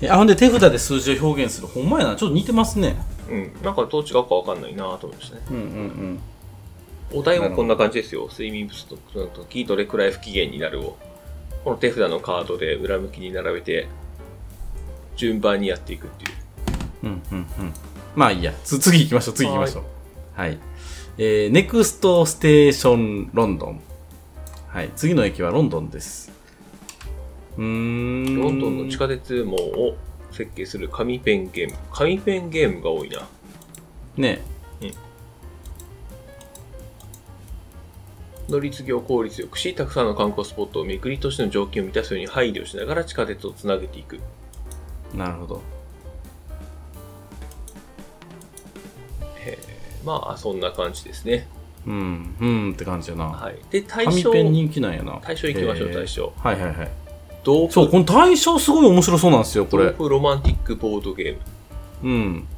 [0.01, 1.67] え、あ、ほんで手札で数字を表現する。
[1.67, 2.17] ほんまやな。
[2.17, 2.97] ちょっと似てますね。
[3.29, 3.53] うん。
[3.63, 5.43] なんかどう違うかわかんないなと思いましたね。
[5.51, 5.63] うんうんう
[7.17, 7.19] ん。
[7.19, 8.29] お題もこんな感じですよ。
[8.31, 10.97] 睡眠不足の時、どれくらい不機嫌になるを。
[11.65, 13.89] この手札のカードで裏向きに並べて、
[15.17, 16.33] 順番にやっていくっていう。
[17.05, 17.47] うんうんうん。
[18.17, 18.53] まあいいや。
[18.65, 19.35] つ次行きましょう。
[19.35, 19.85] 次行きましょう。
[20.35, 20.59] はい。
[21.19, 23.81] えー、ネクストステーションロンドン。
[24.69, 24.91] はい。
[24.97, 26.33] 次の駅はロンドンです。
[27.57, 28.41] うーん。
[28.41, 29.97] ロンドンの地下鉄網を
[30.33, 31.77] 設計する紙ペンゲーム。
[31.93, 33.29] 紙ペンゲームが多いな。
[34.17, 34.43] ね
[38.49, 44.21] 乗り継ぎを効率よくし、たくさんの観光スポットを巡り、都市の条件を満たすように配慮しながら地下鉄をつなげていく。
[45.13, 45.63] なるほど。
[50.07, 51.47] まあ、そんな感じですね。
[51.87, 52.37] うん。
[52.41, 53.25] うんって感じやな。
[53.27, 53.59] はい。
[53.71, 55.19] で、対象、紙ペン人気なんやな。
[55.23, 56.91] 対象行きましょうへー対象はいはいはい。
[57.47, 59.85] 豆そう、腐、この対象すごい面白そうなんですよ、これ。
[59.85, 62.11] 豆腐ロマンティックボードゲーム。
[62.11, 62.49] うん。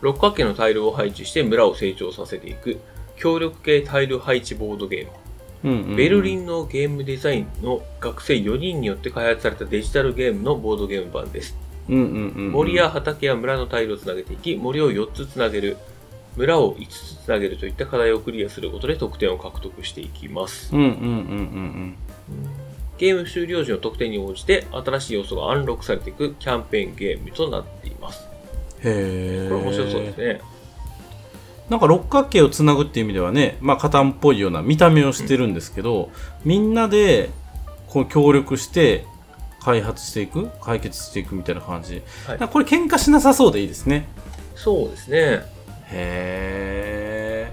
[0.00, 2.80] 六角形のタイルを配置して村を成長させていく
[3.16, 5.10] 協力系タイル配置ボードゲーム、
[5.64, 11.56] うんうんうんベルリンのゲームデザインの学生4人によって開発されたデジタルゲームのボードゲーム版です、
[11.88, 15.76] うんうんうんうん森や畑や村のタイルをつなげていき森を4つつなげる
[16.36, 21.96] 村を5つつなげるといった課題をクリアすることで得点を獲得していきます、うんうんうんうん
[22.98, 28.26] ゲーム終了時の得点に応じて新しい要素がアンロックされていくキャンペーンゲームとなっています。
[28.82, 29.48] へえ。
[29.50, 30.40] これ面白そうですね。
[31.68, 36.10] なんか六角形をつなぐっていう意味ではね、まあ、カタンっぽいような見た目をしてるんですけど、
[36.44, 37.28] みんなで
[37.88, 39.04] こう協力して
[39.60, 44.06] 開発していく解決していくみたいな感じ、はいこれ喧嘩しなさそうでいいですね
[44.54, 45.55] そうですね。
[45.90, 47.50] へ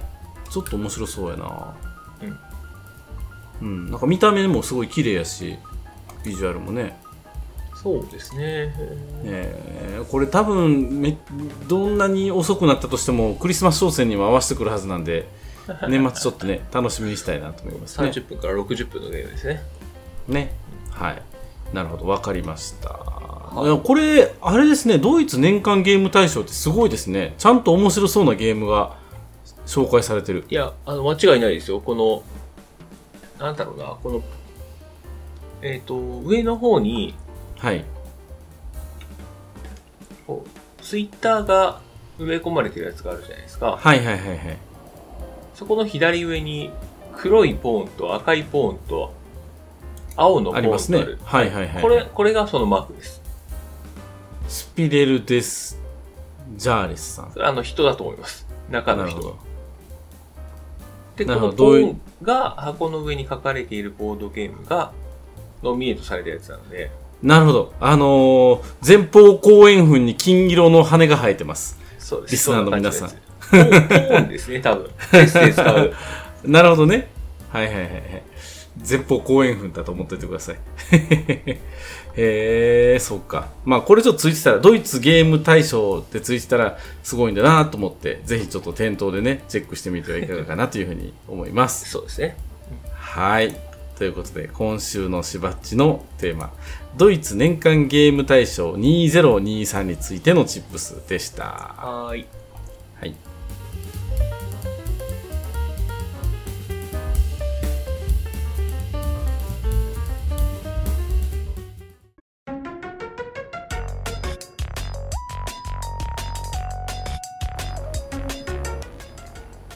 [0.50, 1.74] ちょっと面白そうやな。
[3.60, 5.56] うん、なんか見た目もすごい綺麗やし
[6.24, 6.96] ビジュアルもね。
[7.74, 8.74] そうですね。
[9.24, 9.98] え。
[10.00, 11.16] ーこれ多分め
[11.68, 15.28] どんなに遅くなったとしてもクリスマス商戦にも合わせてくるはずなんで
[15.88, 18.08] 年末ちょっとね楽しみにしたいなと思いますね。
[18.08, 19.62] 30分から60分のゲームですね。
[20.28, 20.54] ね。
[20.90, 21.22] はい。
[21.72, 22.06] なるほど。
[22.06, 28.96] 分かりました、これあれですねドイツ年間ゲーム大賞ってすごいですねちゃんと面白そうなゲームが
[29.66, 31.80] 紹介されてるいや、あの、間違いないですよ。
[31.80, 32.22] この、
[33.44, 34.22] なんだろうな、この、
[35.62, 37.14] えっ、と、上の方に、
[37.58, 37.84] はい
[40.26, 41.80] こう、ツイッターが
[42.18, 43.78] 埋め込まれてるやつがあるじゃないですか。
[43.80, 44.58] はいはいはいはい
[45.54, 46.70] そこの左上に、
[47.16, 49.14] 黒いポーンと赤いポーンと、
[50.16, 51.18] 青のポありますねーンとある。
[51.24, 53.23] はいはいはいこれ、これがそのマークです。
[54.54, 55.80] スピレル・デス・
[56.56, 58.46] ジャーレスさんそれあの人だと思います。
[58.70, 59.38] 中の人なるほど
[61.16, 64.92] で、このポどどういうーンが箱の上に書かれているボードゲームが、
[65.64, 72.32] ノミネートされたやつなので、なるほどあのー前方後円墳に金色の羽が生えてますそうです。
[72.32, 74.90] リスナーの皆さんですね、多分。
[76.44, 77.08] なるほどね。
[77.48, 78.22] はいはいはいはい。
[78.76, 80.56] 前方後円墳だと思っておいてください。
[82.16, 83.48] へえ、そうか。
[83.64, 91.88] まあこれちょっとついてたら、ドイツゲーム大賞ってついてたらすごいんだなと思って、ぜひちょっと店頭でね、チェックしてみてはいかがかなというふうに思います。
[91.90, 92.36] そうですね。
[92.94, 93.54] はい。
[93.96, 96.52] ということで、今週のしばっちのテーマ、
[96.96, 101.44] ドイツ年間ゲーム大賞2023についてのチップスでした。
[101.78, 102.26] はい。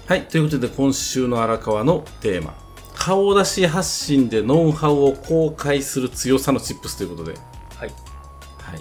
[0.09, 0.23] はい。
[0.27, 2.55] ということで、今週の荒川のテーマ、
[2.95, 7.33] 顔出し発信でノウハウを公開する強さのチップスということで、
[7.77, 7.91] はい。
[8.59, 8.79] はい。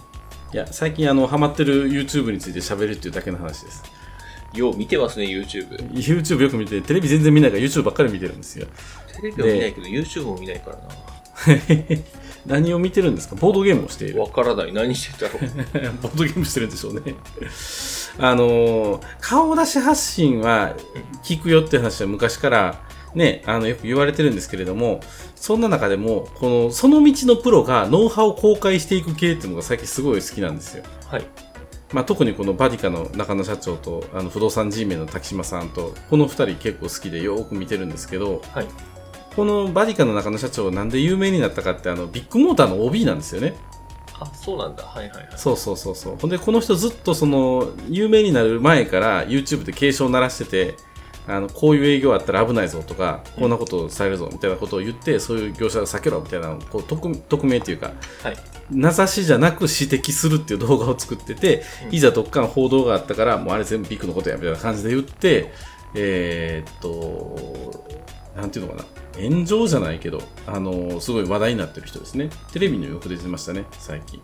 [0.54, 3.84] いや、最近、あの、ハマってる YouTube について喋るっていうだけの話です。
[4.54, 5.92] よう見てますね、YouTube。
[5.92, 8.68] YouTube よく見て、テレビ全然見ないから YouTube ばっかり見てるんですよ。
[9.20, 10.78] テレビは見ないけど、YouTube も見ないから
[12.48, 13.36] 何を見てるんですか？
[13.36, 14.16] ボードゲームをしていな。
[14.16, 14.22] る。
[14.22, 14.72] わからない。
[14.72, 15.42] 何してたろう。
[16.02, 17.02] ボードゲームしてるんでしょうね。
[18.17, 20.76] あのー顔出し発信は
[21.24, 22.82] 聞くよって話は昔から
[23.15, 25.00] ね、あの、よく言われてるんですけれども、
[25.36, 30.84] そんな中でも、この、その道のプロがノウハウを公開していく系っていうのが最近すごい好きなんですよ。
[31.08, 31.26] はい。
[31.93, 38.67] まあ、特にこのバディカの中野社長とあの不動産 G メンの滝島さんとこの2人結構好きでよく見てるんですけどはい。
[39.38, 43.56] このバディカの中野社長なんで有名になったかってあのビッグモーターの OB なんですよね
[44.19, 44.84] あ、そうなんだ。
[44.84, 45.27] はいはいはい。
[45.36, 50.75] そうそうそうそうほんでこの人ずっとその有名になる前から YouTube で警鐘を鳴らしてて
[51.27, 57.91] あのこういう営業あったら危ないぞとかこんなことをされるぞみたいなことを言ってそういう業者を避けろみたいなこう匿匿名っていうか
[58.23, 58.38] はい。
[58.69, 65.53] 名指しじゃなく指摘するっていう動画を作ってて、うんいざどっかの報道があったから、もうあれ全部ビッグのことやみたいな感じで言って、
[65.95, 67.86] えーっと、
[68.36, 68.86] なんていうのかな、
[69.17, 72.30] 炎上じゃないけど、あのすごい話題になってる人ですね。
[72.51, 74.21] テレビにもよく出てましたね、最近。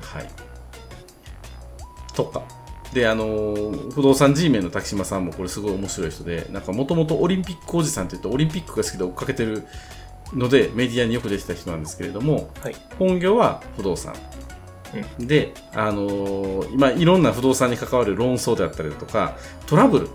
[0.00, 0.28] はい。
[2.14, 2.42] とか。
[2.92, 9.64] で、あの不動産 G メンの滝島さんもこれすごい面白い人で、なんかもともとオリンピックおじさんって言って、オリンピックが好きで追っかけてる
[10.32, 12.76] ので、メディアによく出てた人なんですけれども、はい。
[12.98, 14.14] 本業は不動産、
[15.18, 20.08] で、あのー今いろんな不動産に関わる論争であったりだとかトラブル、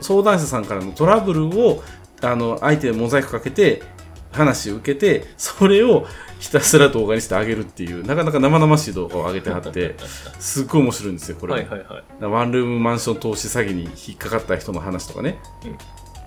[0.00, 1.82] 相談者さんからのトラブルを
[2.22, 3.82] あの相手でモザイクかけて
[4.32, 6.06] 話を受けてそれを
[6.38, 9.96] ひたすら動画にしてあげるっていうなかなか生々しい動画を上げてはって
[10.38, 12.24] すっごい面白いんですよこれ、はいはいはい。
[12.24, 15.38] ワンルームマンション投資詐欺に引っかかった人の話とかね、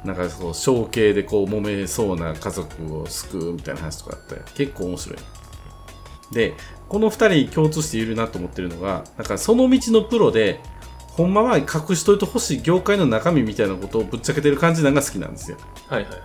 [0.03, 5.19] なんかそう承継でこう揉めそうな家族を救うみたいな話とかあって結構面白い。
[6.31, 6.53] で
[6.87, 10.59] この2人共通しているなと思ってるのがなんかその道のプロで
[11.13, 16.21] ほんまは隠しといてほしい業界の中身みたいなことをぶっちゃけてる感じなんが好きなんですよ、はいはいはい。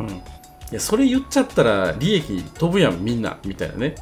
[0.00, 0.20] うん、い
[0.72, 3.94] やそれ言っちゃったら利益飛ぶやんみんなみたいなね。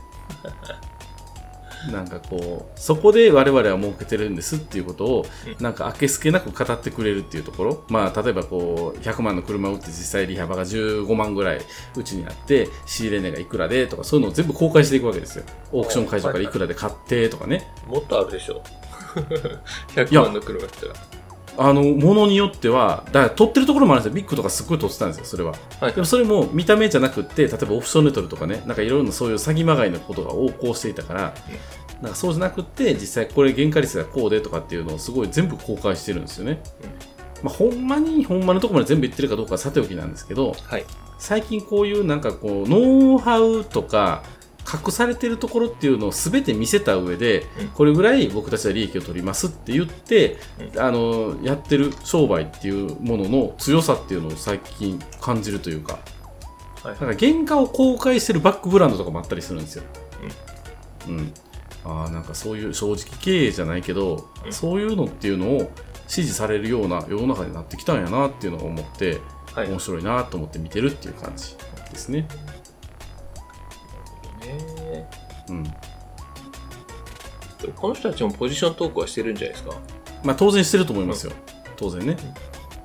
[1.92, 7.84] なんかこうそこで我々は儲けてるんですっていうことをうんなんかあけすけなく語ってくれるっていうところ。
[7.88, 11.60] まあ例えばこう100万の車を売って実際利幅が15万ぐらい
[11.96, 15.44] うちにあって仕入れ値がいくらでとかそういうのを全部公開していくわけですよ。
[15.72, 17.70] オークション会場からいくらで買ってとかね。
[17.86, 18.62] もっとあるでしょ。
[19.94, 20.94] 100万の車来たら。
[21.60, 24.14] あのものによってはだから撮ってるところもあるんですよ。
[24.14, 25.54] ビッグとかすっごい撮ってたんですよそれは。
[25.80, 31.34] はいでもそれも見た目じゃなくって例えばオフションで撮るとかねなんかいろんなそういう詐欺まがいのことが横行していたから、
[32.00, 36.62] なんかそうじゃなくって実際これ原価率がこうでとかっていうのをすごい全部公開してるんですよね、
[37.42, 40.84] まあ、ほんまにほんまのところまで全部言ってるかどうかはさておきなんですけどはい。
[41.18, 44.22] 最近こういうなんかこうノウハウとか
[44.70, 50.38] 隠されてるところっていうのを全て見せた上で、うんこれぐらい僕たちは利益を取りますって言って、
[50.76, 55.98] あのやってる商売っていうものの強さっていうのを最近感じるというか
[56.82, 59.84] はいなんか原価を公開してるバックブランドとかもあったりするんですよ。
[61.08, 61.32] うん。
[61.84, 65.70] ああ、なんかそういう正直経営じゃないけど、うんそういうのっていうのを
[66.06, 69.20] 支持されるような世の中になってきたんやなっていうのを思って、
[69.54, 69.68] はい。
[69.68, 71.56] 面白いなと思って見てるっていう感じ
[71.90, 72.26] ですね。
[74.48, 75.08] ね
[75.48, 75.64] うん。
[77.74, 79.76] この人たちもポジショントークはしてるんじゃないですか？
[80.22, 81.32] まあ当然してると思いますよ。
[81.76, 82.16] 当然ね。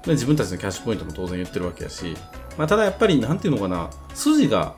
[0.04, 2.18] で自分たちのキャッシュポイントも当然言ってるわけやし、
[2.58, 4.76] まあ、ただやっぱりなんていうのかな、筋が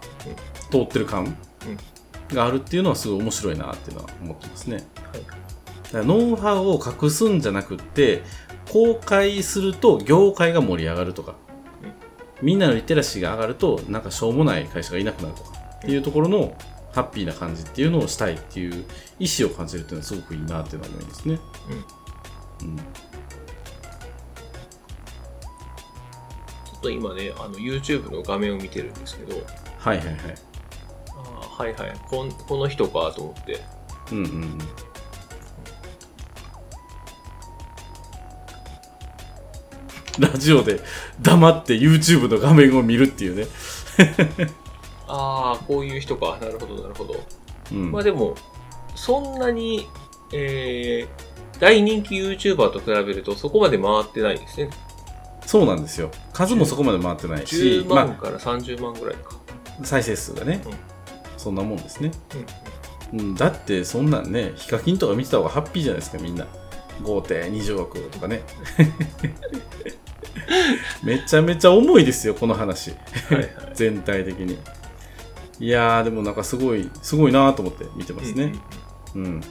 [0.69, 1.35] 通ってる感
[2.31, 4.75] があるっていうのはすごい面白いなっていうのは思ってますね。
[4.75, 4.83] はい。
[4.83, 8.21] だからノウハウを隠すんじゃなくって
[8.71, 11.35] 公開すると業界が盛り上がるとか、
[12.41, 16.55] みんなのリテラシーが上がるとなんかしょうもない会社がいなくなるとかっていうところの
[16.95, 18.85] ハッピーな感じっていうのをしたいっていう
[19.19, 21.39] 意思を感じるっていうのはすごくいいなっていうのは思いますね。
[22.61, 29.35] うんちょっと今ね、あの YouTube の画面を見てるんですけど、
[29.77, 30.17] はいはいはい。
[31.09, 33.61] あーはいはいこん、この人かと思って、
[34.11, 34.57] うんうんうん。
[40.19, 40.79] ラジオで
[41.21, 43.47] 黙って YouTube の画面を見るっていうね。
[45.07, 47.15] ああ、こういう人か、なるほど、なるほど。
[47.71, 48.35] うんまあでも、
[48.95, 49.87] そんなに、
[50.33, 54.69] えー、大人気 YouTuber と比べるとそこまで回ってないですね。
[55.45, 56.11] そうなんですよ。
[56.33, 59.39] 数もそこまで回ってないし、10ま万から30万ぐらいか。
[59.81, 60.95] あ、再生数がね、うん
[61.37, 62.09] そんなもんですね。
[63.13, 66.47] うんうん、だってそんなんね、ヒカキンとか見てた方がハッピーじゃないですか、みんな。
[67.03, 68.41] 5.20億とかね。
[71.03, 72.91] めちゃめちゃ重いですよ、この話。
[73.29, 73.49] はいはい。
[73.75, 74.57] 全体的に。
[75.59, 78.59] いやー、でもなんかすごい、すごいなと思って見てますうんうんね。
[79.15, 79.41] うん。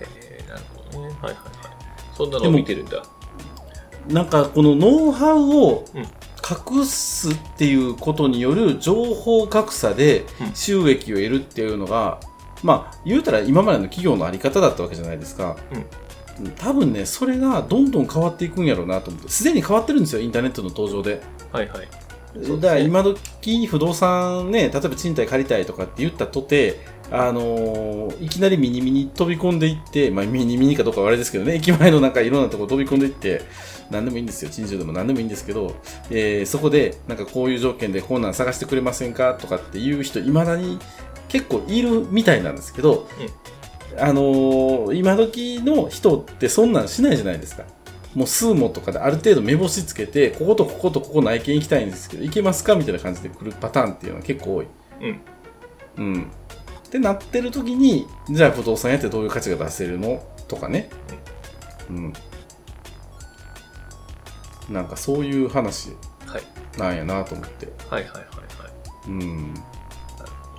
[0.00, 1.06] えーなるほどね。
[1.06, 1.34] はいはいはい。
[2.16, 3.02] そんなのを見てるんだ。
[4.08, 6.06] なんかこのノウハウをうん
[6.80, 12.20] 隠すっていうことによる情報格差でうん収益を得るっていうのが、
[12.62, 15.56] まあ言うたら今までの企業のあり方だったわけじゃないですか。
[15.72, 15.84] うん
[16.56, 21.20] 多分ね、それがどんどん変わっていくんやろうなと思って、すでに変わってるんですよ、インターネットの登場で。
[21.50, 21.88] はいはい。
[22.34, 33.42] だから今時不動産ね、例えば賃貸借りたいとかって言ったとて、あのーいきなりミニミニ飛び込んでいって、まあ、ミニミニかどうかはあれですけどね、駅前のなんかいろんなとこ飛び込んでいって、
[33.90, 35.74] 何でもいいんですよ、陳情でも何でもいいんですけど、
[36.10, 40.78] えーそこでなんかこういう条件でこんなん探してくれませんかとかっていう人、いまだに
[41.28, 43.08] 結構いるみたいなんですけど、
[43.98, 47.64] あのー今時の人ってそんなんしないじゃないですか。
[48.14, 54.66] もうスーモとかである程度目星つけて、こことこことここ内見行きたいんですけど、行けますかみたいな感じで来るパターンっていうのは結構多い。
[55.00, 55.20] うん。
[55.96, 56.22] うん。
[56.86, 60.88] ってなってる時に、じゃあ不動産やってどういう価値が出せるのとかね。
[61.90, 62.12] うん。
[64.70, 65.90] なんかそういう話
[66.26, 66.78] はい。
[66.78, 67.68] なんやなと思って。
[67.88, 69.08] はいはいはいはい。
[69.08, 69.54] うん。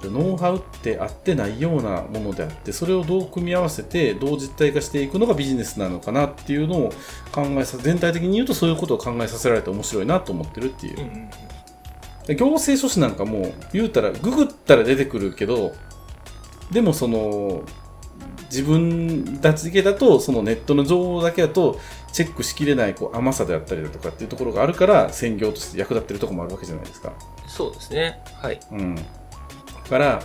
[0.01, 6.93] でノウハウって合ってないようなものであって、それをどう組み合わせて、どう実体化していくのがビジネスなのかなっていうのを
[7.31, 11.03] 考えさ、全体的に言うとそういうことを考えさせられて面白いなと思ってるっていううん。
[11.03, 11.29] うん
[12.35, 15.73] 行政書士なんかも言うたらググったら出てくるけど
[16.71, 17.63] でもその
[18.51, 21.79] 自分たちだけだとそのネットの情報だけだと
[22.11, 27.13] チェックしきれないこう甘さであったりだとかっていうところがあるから専業として役立ってるところもあるわけじゃないですか。
[27.47, 28.21] そうですね。
[28.33, 28.59] はい。
[28.71, 29.01] うん、だ
[29.89, 30.23] から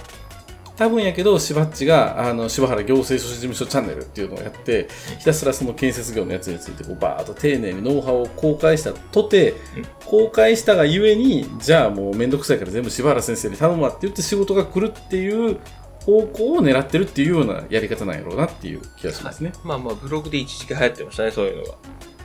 [0.77, 4.89] 多分やけど、しばっちが、あの、柴原行政書士事務所チャンネルっていうのをやって、
[5.21, 9.59] ひたすらその建設業のやつについて、こう、バーっと丁寧にノウハウを公開したとて、うん
[10.05, 15.59] 公開したがゆえに、じゃあもうめんどくさいから全部柴原先生に頼むわって言って仕事が来るっていう
[16.05, 19.53] 方向を狙ってるっていうようなやり方なんやろうなっていう気がしますね。
[19.65, 21.75] まあまあ、ブログで一時期流行ってましたね、そういうのが。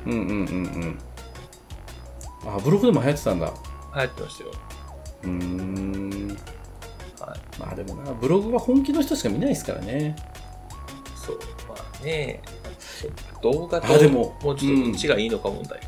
[0.06, 0.36] うんうんうんう
[0.86, 1.00] ん。
[2.46, 3.54] あ、ブログでも流行ってたんだ。
[3.96, 4.52] 流行ってましたよ。
[5.24, 6.38] うーん。
[7.20, 7.40] はい。
[7.60, 10.16] まあでもな、ブログは本気の人しか見ないですからね。
[11.16, 11.40] そう。
[11.68, 12.42] まあね、
[13.42, 15.80] 動画とあでももうちょっとどっちがいいのか問題。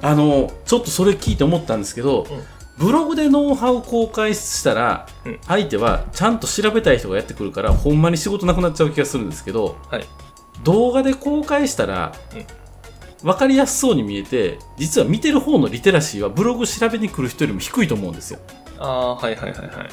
[0.00, 2.42] あの、ちょっとそれ聞いて思ったんですけど、うん
[2.78, 10.04] ブログでノウハウ公開したら、うん相手はちゃんと調べたい人がやってくるから、ほんまに仕事なくなっちゃう気がするんですけど、はい。
[10.64, 12.12] 動画で公開したら、
[13.22, 18.40] 分かりやすそうに見えて、実は見てる方のリテラシーはブログ調べに来る人よりも低いと思うんですよ。
[18.78, 19.88] ああ、はいはいはいはい。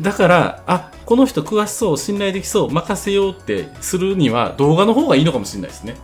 [0.00, 5.96] だから、あ、この人詳しそう、信頼できそう、任せようってするには動画の方がいいのかもしれないですね。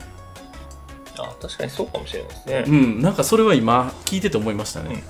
[1.18, 2.64] あー確かにそうかもしれないですね。
[2.66, 5.02] うん、なんかそれは今聞いてて思いましたうんね。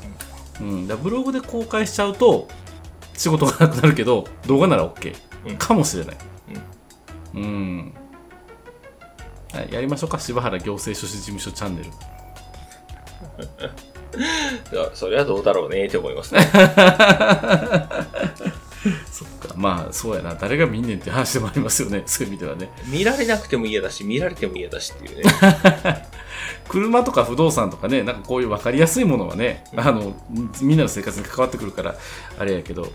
[0.60, 2.48] うん、だブログで公開しちゃうと
[3.14, 5.14] 仕事がなくなるけど、動画なら OK
[5.46, 6.16] うんかもしれない。
[7.34, 7.94] うん。
[9.52, 11.90] はい、やりましょうか、柴原行政書士事務所チャンネル。
[14.72, 16.40] いやそれはどうだろうねって思いますね。
[19.10, 22.70] そっか、まあそうやな、誰が見んねんって話でもありますよね、 そういう意味ではね。
[22.86, 25.32] 見られなくても嫌だし、見られても嫌だしっていうね。
[26.68, 30.14] 車とか不動産とかね、なんかこういう分かりやすいものはね、あの、
[30.60, 31.94] みんなの生活に関わってくるから、
[32.38, 32.88] あれやけど、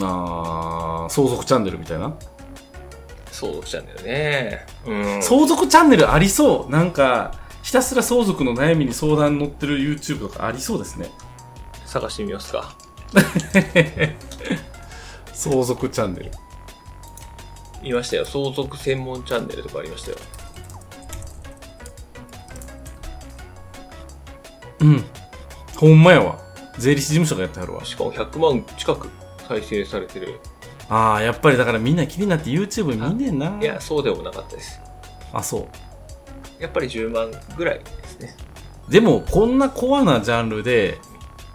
[0.00, 2.14] あー相続チャンネルみたいな。
[3.30, 4.66] 相続チャンネルね。
[4.86, 5.22] うん。
[5.22, 6.72] 相続チャンネルありそう。
[6.72, 7.32] なんか、
[7.62, 11.10] ひたすら相続の悩みに相談乗ってる YouTube とかありそうですね。
[11.86, 12.74] 探してみますか。
[15.42, 16.30] 相続チャンネル。
[17.82, 18.24] いましたよ。
[18.24, 20.16] 相続専門チャンネルとかありましたよ。
[24.78, 25.04] うん。
[25.76, 26.38] ほんまやわ。
[26.78, 27.84] 税理士事務所がやってはるわ。
[27.84, 29.08] しかも100万近く
[29.48, 30.38] 再生されてる。
[30.88, 33.58] ああ、やっぱりだからみんな気になって YouTube 見んねんな。
[33.60, 34.80] いや、そうでもなかったです。
[35.32, 35.68] あ、そ
[36.60, 36.62] う。
[36.62, 38.36] やっぱり10万ぐらいですね。
[38.88, 41.00] でも、こんなコアなジャンルで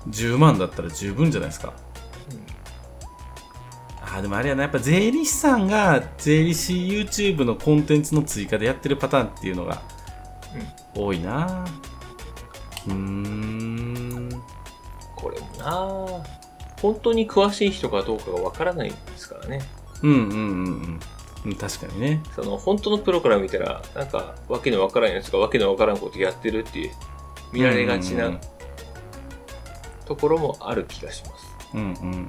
[0.09, 1.71] 10万だったら十分じゃないですか。
[4.17, 9.81] あーでもあれやな、やっぱ税理士さんが税理士 YouTube のコンテンツの追加でやってるパターンっていうのが
[10.95, 11.65] 多いな。
[12.87, 14.29] うーん。
[15.15, 16.23] これもな
[16.81, 19.61] 本当に詳しい人かどうかがわからないんですからね。
[20.03, 20.99] うんうんうんうん
[21.45, 21.55] うん。
[21.55, 22.23] 確かにね。
[22.35, 26.91] その本当のプロから見たら、なんか、わけのわからんやつがわけのわからんことやってるっていう、
[27.51, 28.39] 見られがちなん
[30.05, 31.45] ところもある気がします。
[31.73, 32.27] うんうんうんうん。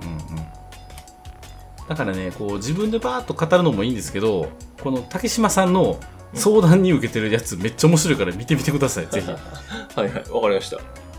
[1.89, 4.51] だからね、こう自分でバーッと語るのもいいんですけど、
[4.83, 5.99] この竹島さんの
[6.35, 9.27] 相談に受けてるやつめっちゃ面白いから見てみてください、 ぜひ。
[9.27, 10.79] はいはい、わかりました。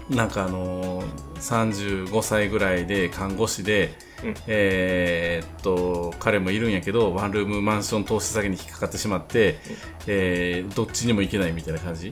[0.09, 3.93] なんかあのー、35歳ぐらいで看護師で、
[4.23, 4.33] うん。
[4.47, 9.59] えーっと彼もいるんやけどワンルームマンション投資詐欺に引っかかってしまって、
[10.07, 12.11] えーどっちにも行けないみたいな感じ。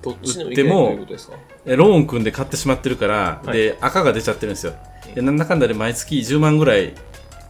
[0.00, 1.36] どっちの意見でもどういうことですか？
[1.66, 3.56] えローン組んで買ってしまってるから、はい。
[3.56, 4.74] で赤が出ちゃってるんですよ。
[5.08, 5.14] うん。
[5.14, 6.94] でなんだかんだで毎月10万ぐらい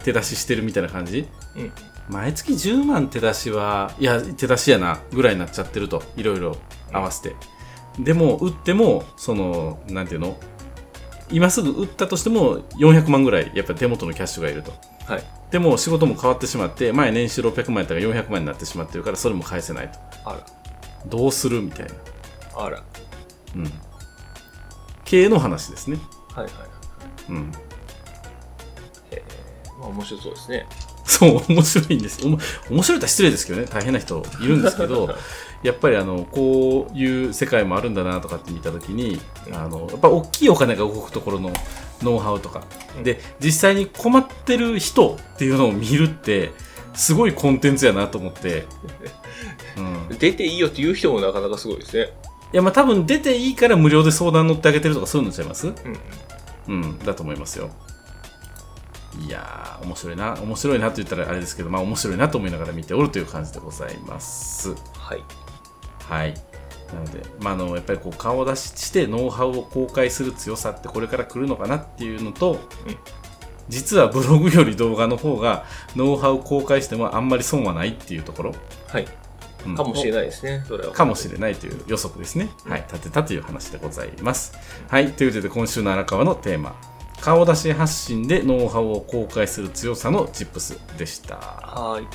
[0.03, 1.27] 手出ししてるみたいな感じ？
[1.55, 1.71] うん。
[2.09, 6.57] 毎月10万手出しはいや手出しやなぐらいになっちゃってるといろいろ
[6.91, 7.35] 合わせて。
[7.99, 10.37] でも売ってもそのなんていうの？
[11.31, 14.73] 今すぐ売ったとしても400万ぐらいやっぱり手元のキャッシュがいると。
[15.05, 15.23] はい。
[15.51, 19.99] でも仕事も変わってしまって前年収600万やったから400万になってしまってるからそれも返せないと。
[20.25, 20.45] あ
[21.07, 21.93] どうするみたいな。
[22.55, 22.83] ら、あら。
[23.55, 23.71] うん。
[25.05, 25.97] 経営の話ですね。
[26.35, 26.53] はいはい。
[27.29, 27.37] うん。
[27.37, 27.68] えー、
[29.79, 30.67] まあ面白そうですね。
[31.05, 32.25] そう、面白いんです。
[32.25, 32.37] おも
[32.69, 35.15] 面白いとは失礼ですけどね、大変な人いるんですけど、
[35.63, 39.19] やっぱりあの、こういう世界もあるんだなとかって見たときに、
[39.51, 41.51] あの、やっぱ大きいお金が動くところの
[42.03, 42.63] ノウハウとか、
[42.97, 46.51] うんで、実際に困ってる人っていうのを見るって、
[46.93, 48.65] すごいコンテンツやなと思って、
[49.77, 50.15] うん。
[50.15, 52.11] い出ていいよって言う人もなかなかすごいですね。
[52.51, 55.67] や、まあ多分出ていいから無料で相談乗ってあげてるとかそういうのちゃいます？
[55.67, 55.73] うん。
[56.67, 57.69] うん、だと思いますよ。
[59.17, 60.33] いやー、面白いな。
[60.41, 64.75] 面白いなと言ったらあれですけど、まあ面白いなと思いながら見ておるという感じでございます。
[64.93, 65.23] はい。
[66.07, 66.33] はい。
[66.93, 72.59] なので、まあ、あの、やっぱりこう顔出ししてノウハウを公開する強さってこれから来るのかなっていうのと、うん
[73.69, 75.63] 実はブログより動画の方が
[75.95, 78.55] ノウハウ公開してもあんまり損はないっていうところ、
[78.87, 79.07] はい。
[79.65, 80.63] うんかもしれないですね。
[80.67, 80.93] それは。
[80.93, 82.49] かもしれないという予測ですね。
[82.65, 84.53] はい、立てたという話でございます。
[84.87, 86.75] はい、ということで今週の荒川のテーマ、
[87.21, 91.35] 顔出し発信でノウハウを公開する強さのチップスでした。
[91.35, 92.07] はーい。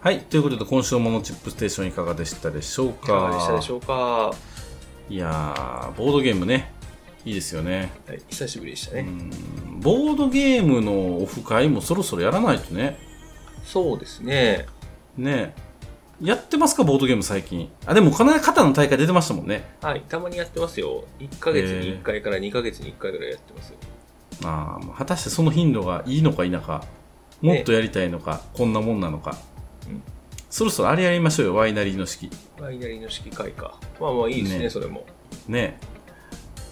[0.00, 4.32] はい、ということで今週のモノチップステーションいかがでしたでしょういかがでしたかでしょうか？
[5.10, 6.72] いやー、ボードゲームね、
[7.24, 7.90] いいですよね。
[8.06, 9.00] はい、久しぶりでしたね。
[9.00, 9.30] うん
[9.80, 12.98] ボードゲームのオフ会もそろそろやらないとね。
[13.64, 14.66] そうですね。
[15.16, 15.54] ね
[16.20, 17.70] やってますかボードゲーム最近。
[17.86, 19.64] あ、でもこの間肩の大会出てましたもんね。
[19.80, 21.04] はい、たまにやってますよ。
[21.20, 23.76] 1ヶ月に1回から2ヶ月に1回ぐらいやってますよ。
[24.42, 26.84] まあ、果たしてその頻度がいいのか否か、
[27.40, 29.36] もっとやりたいのか、こんなもんなのか。
[29.88, 30.02] うん
[30.50, 32.30] そろそろあれやりましょうよ、ワイナリーの式。
[32.58, 33.74] ワイナリーの式会か。
[34.00, 35.04] まあまあいいですね、ねそれも。
[35.46, 35.78] ね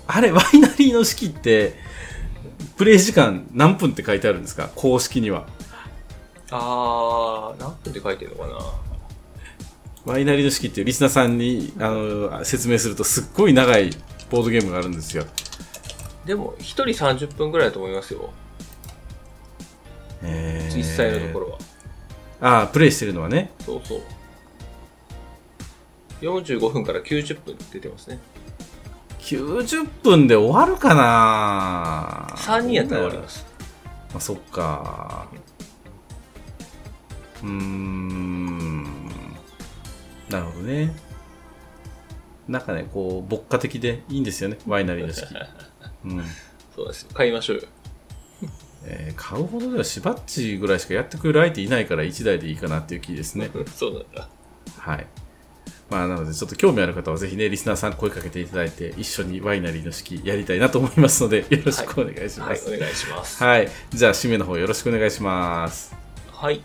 [0.06, 1.74] あれ、ワイナリーの式って、
[2.76, 4.70] プレイ時間何分って書いてあるんですか？
[4.74, 5.46] 公式には。
[6.50, 10.12] あー、何分で書いてるのかな？
[10.12, 13.90] ワイナリーの式っていうリスナーさんにあの説明するとすっごい長い
[14.30, 15.24] ボードゲームがあるんですよ。
[16.24, 18.30] でも、1人30分ぐらいだと思いますよ。
[20.22, 21.58] えー実際のところは。
[22.40, 23.50] ああ、プレイしてるのはね。
[23.64, 24.02] そうそう。
[26.20, 28.18] 45分から90分出てますね。
[29.26, 33.44] 90分で終わるかな3人やったら終わります。
[34.12, 35.26] まあ、そっか。
[37.42, 38.84] うーん。
[40.30, 40.94] なるほどね。
[42.46, 45.26] なんかね、こう、牧歌的でいいんですよね、ワイナリーの式。
[46.06, 46.24] うん。
[46.76, 47.06] そうです。
[47.12, 47.62] 買いましょうよ。
[48.84, 53.50] えー買うほどではしばっちぐらいしかやってくれる相手いないから1台でいいかなっていう気ですね。
[53.74, 54.28] そうなんだ。
[54.78, 55.06] はい。
[55.88, 62.74] まあ、なので、ちょっと興味ある方はぜひね、リスナーさん声かけていただいて、一緒にワイナリーの式やりたいなと思いますので、よろしくお願いしまはい、す。
[62.74, 63.42] お願いします。
[63.42, 63.68] はい。
[63.90, 65.94] じゃあ、締めの方よろしくお願いします。
[66.32, 66.60] はい。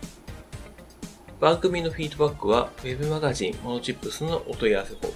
[1.40, 5.14] 番組のフィードバックは、ウェブマガジンモノチップスのお問い合わせフォーム、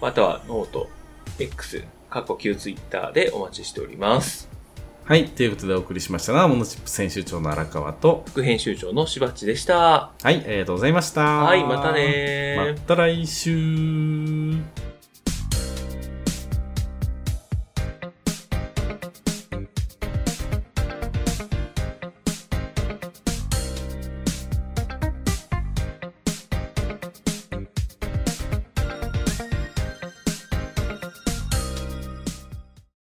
[0.00, 4.55] または note、X、過去旧 Twitter でお待ちしております。
[5.06, 5.26] はい。
[5.28, 10.10] ということでお送りしましたのは、 monotips 編集長の荒川と、副編集長のしばっちでした。
[10.20, 11.44] はい、ありがとうございました。
[11.44, 14.85] はい、またねーまた来週。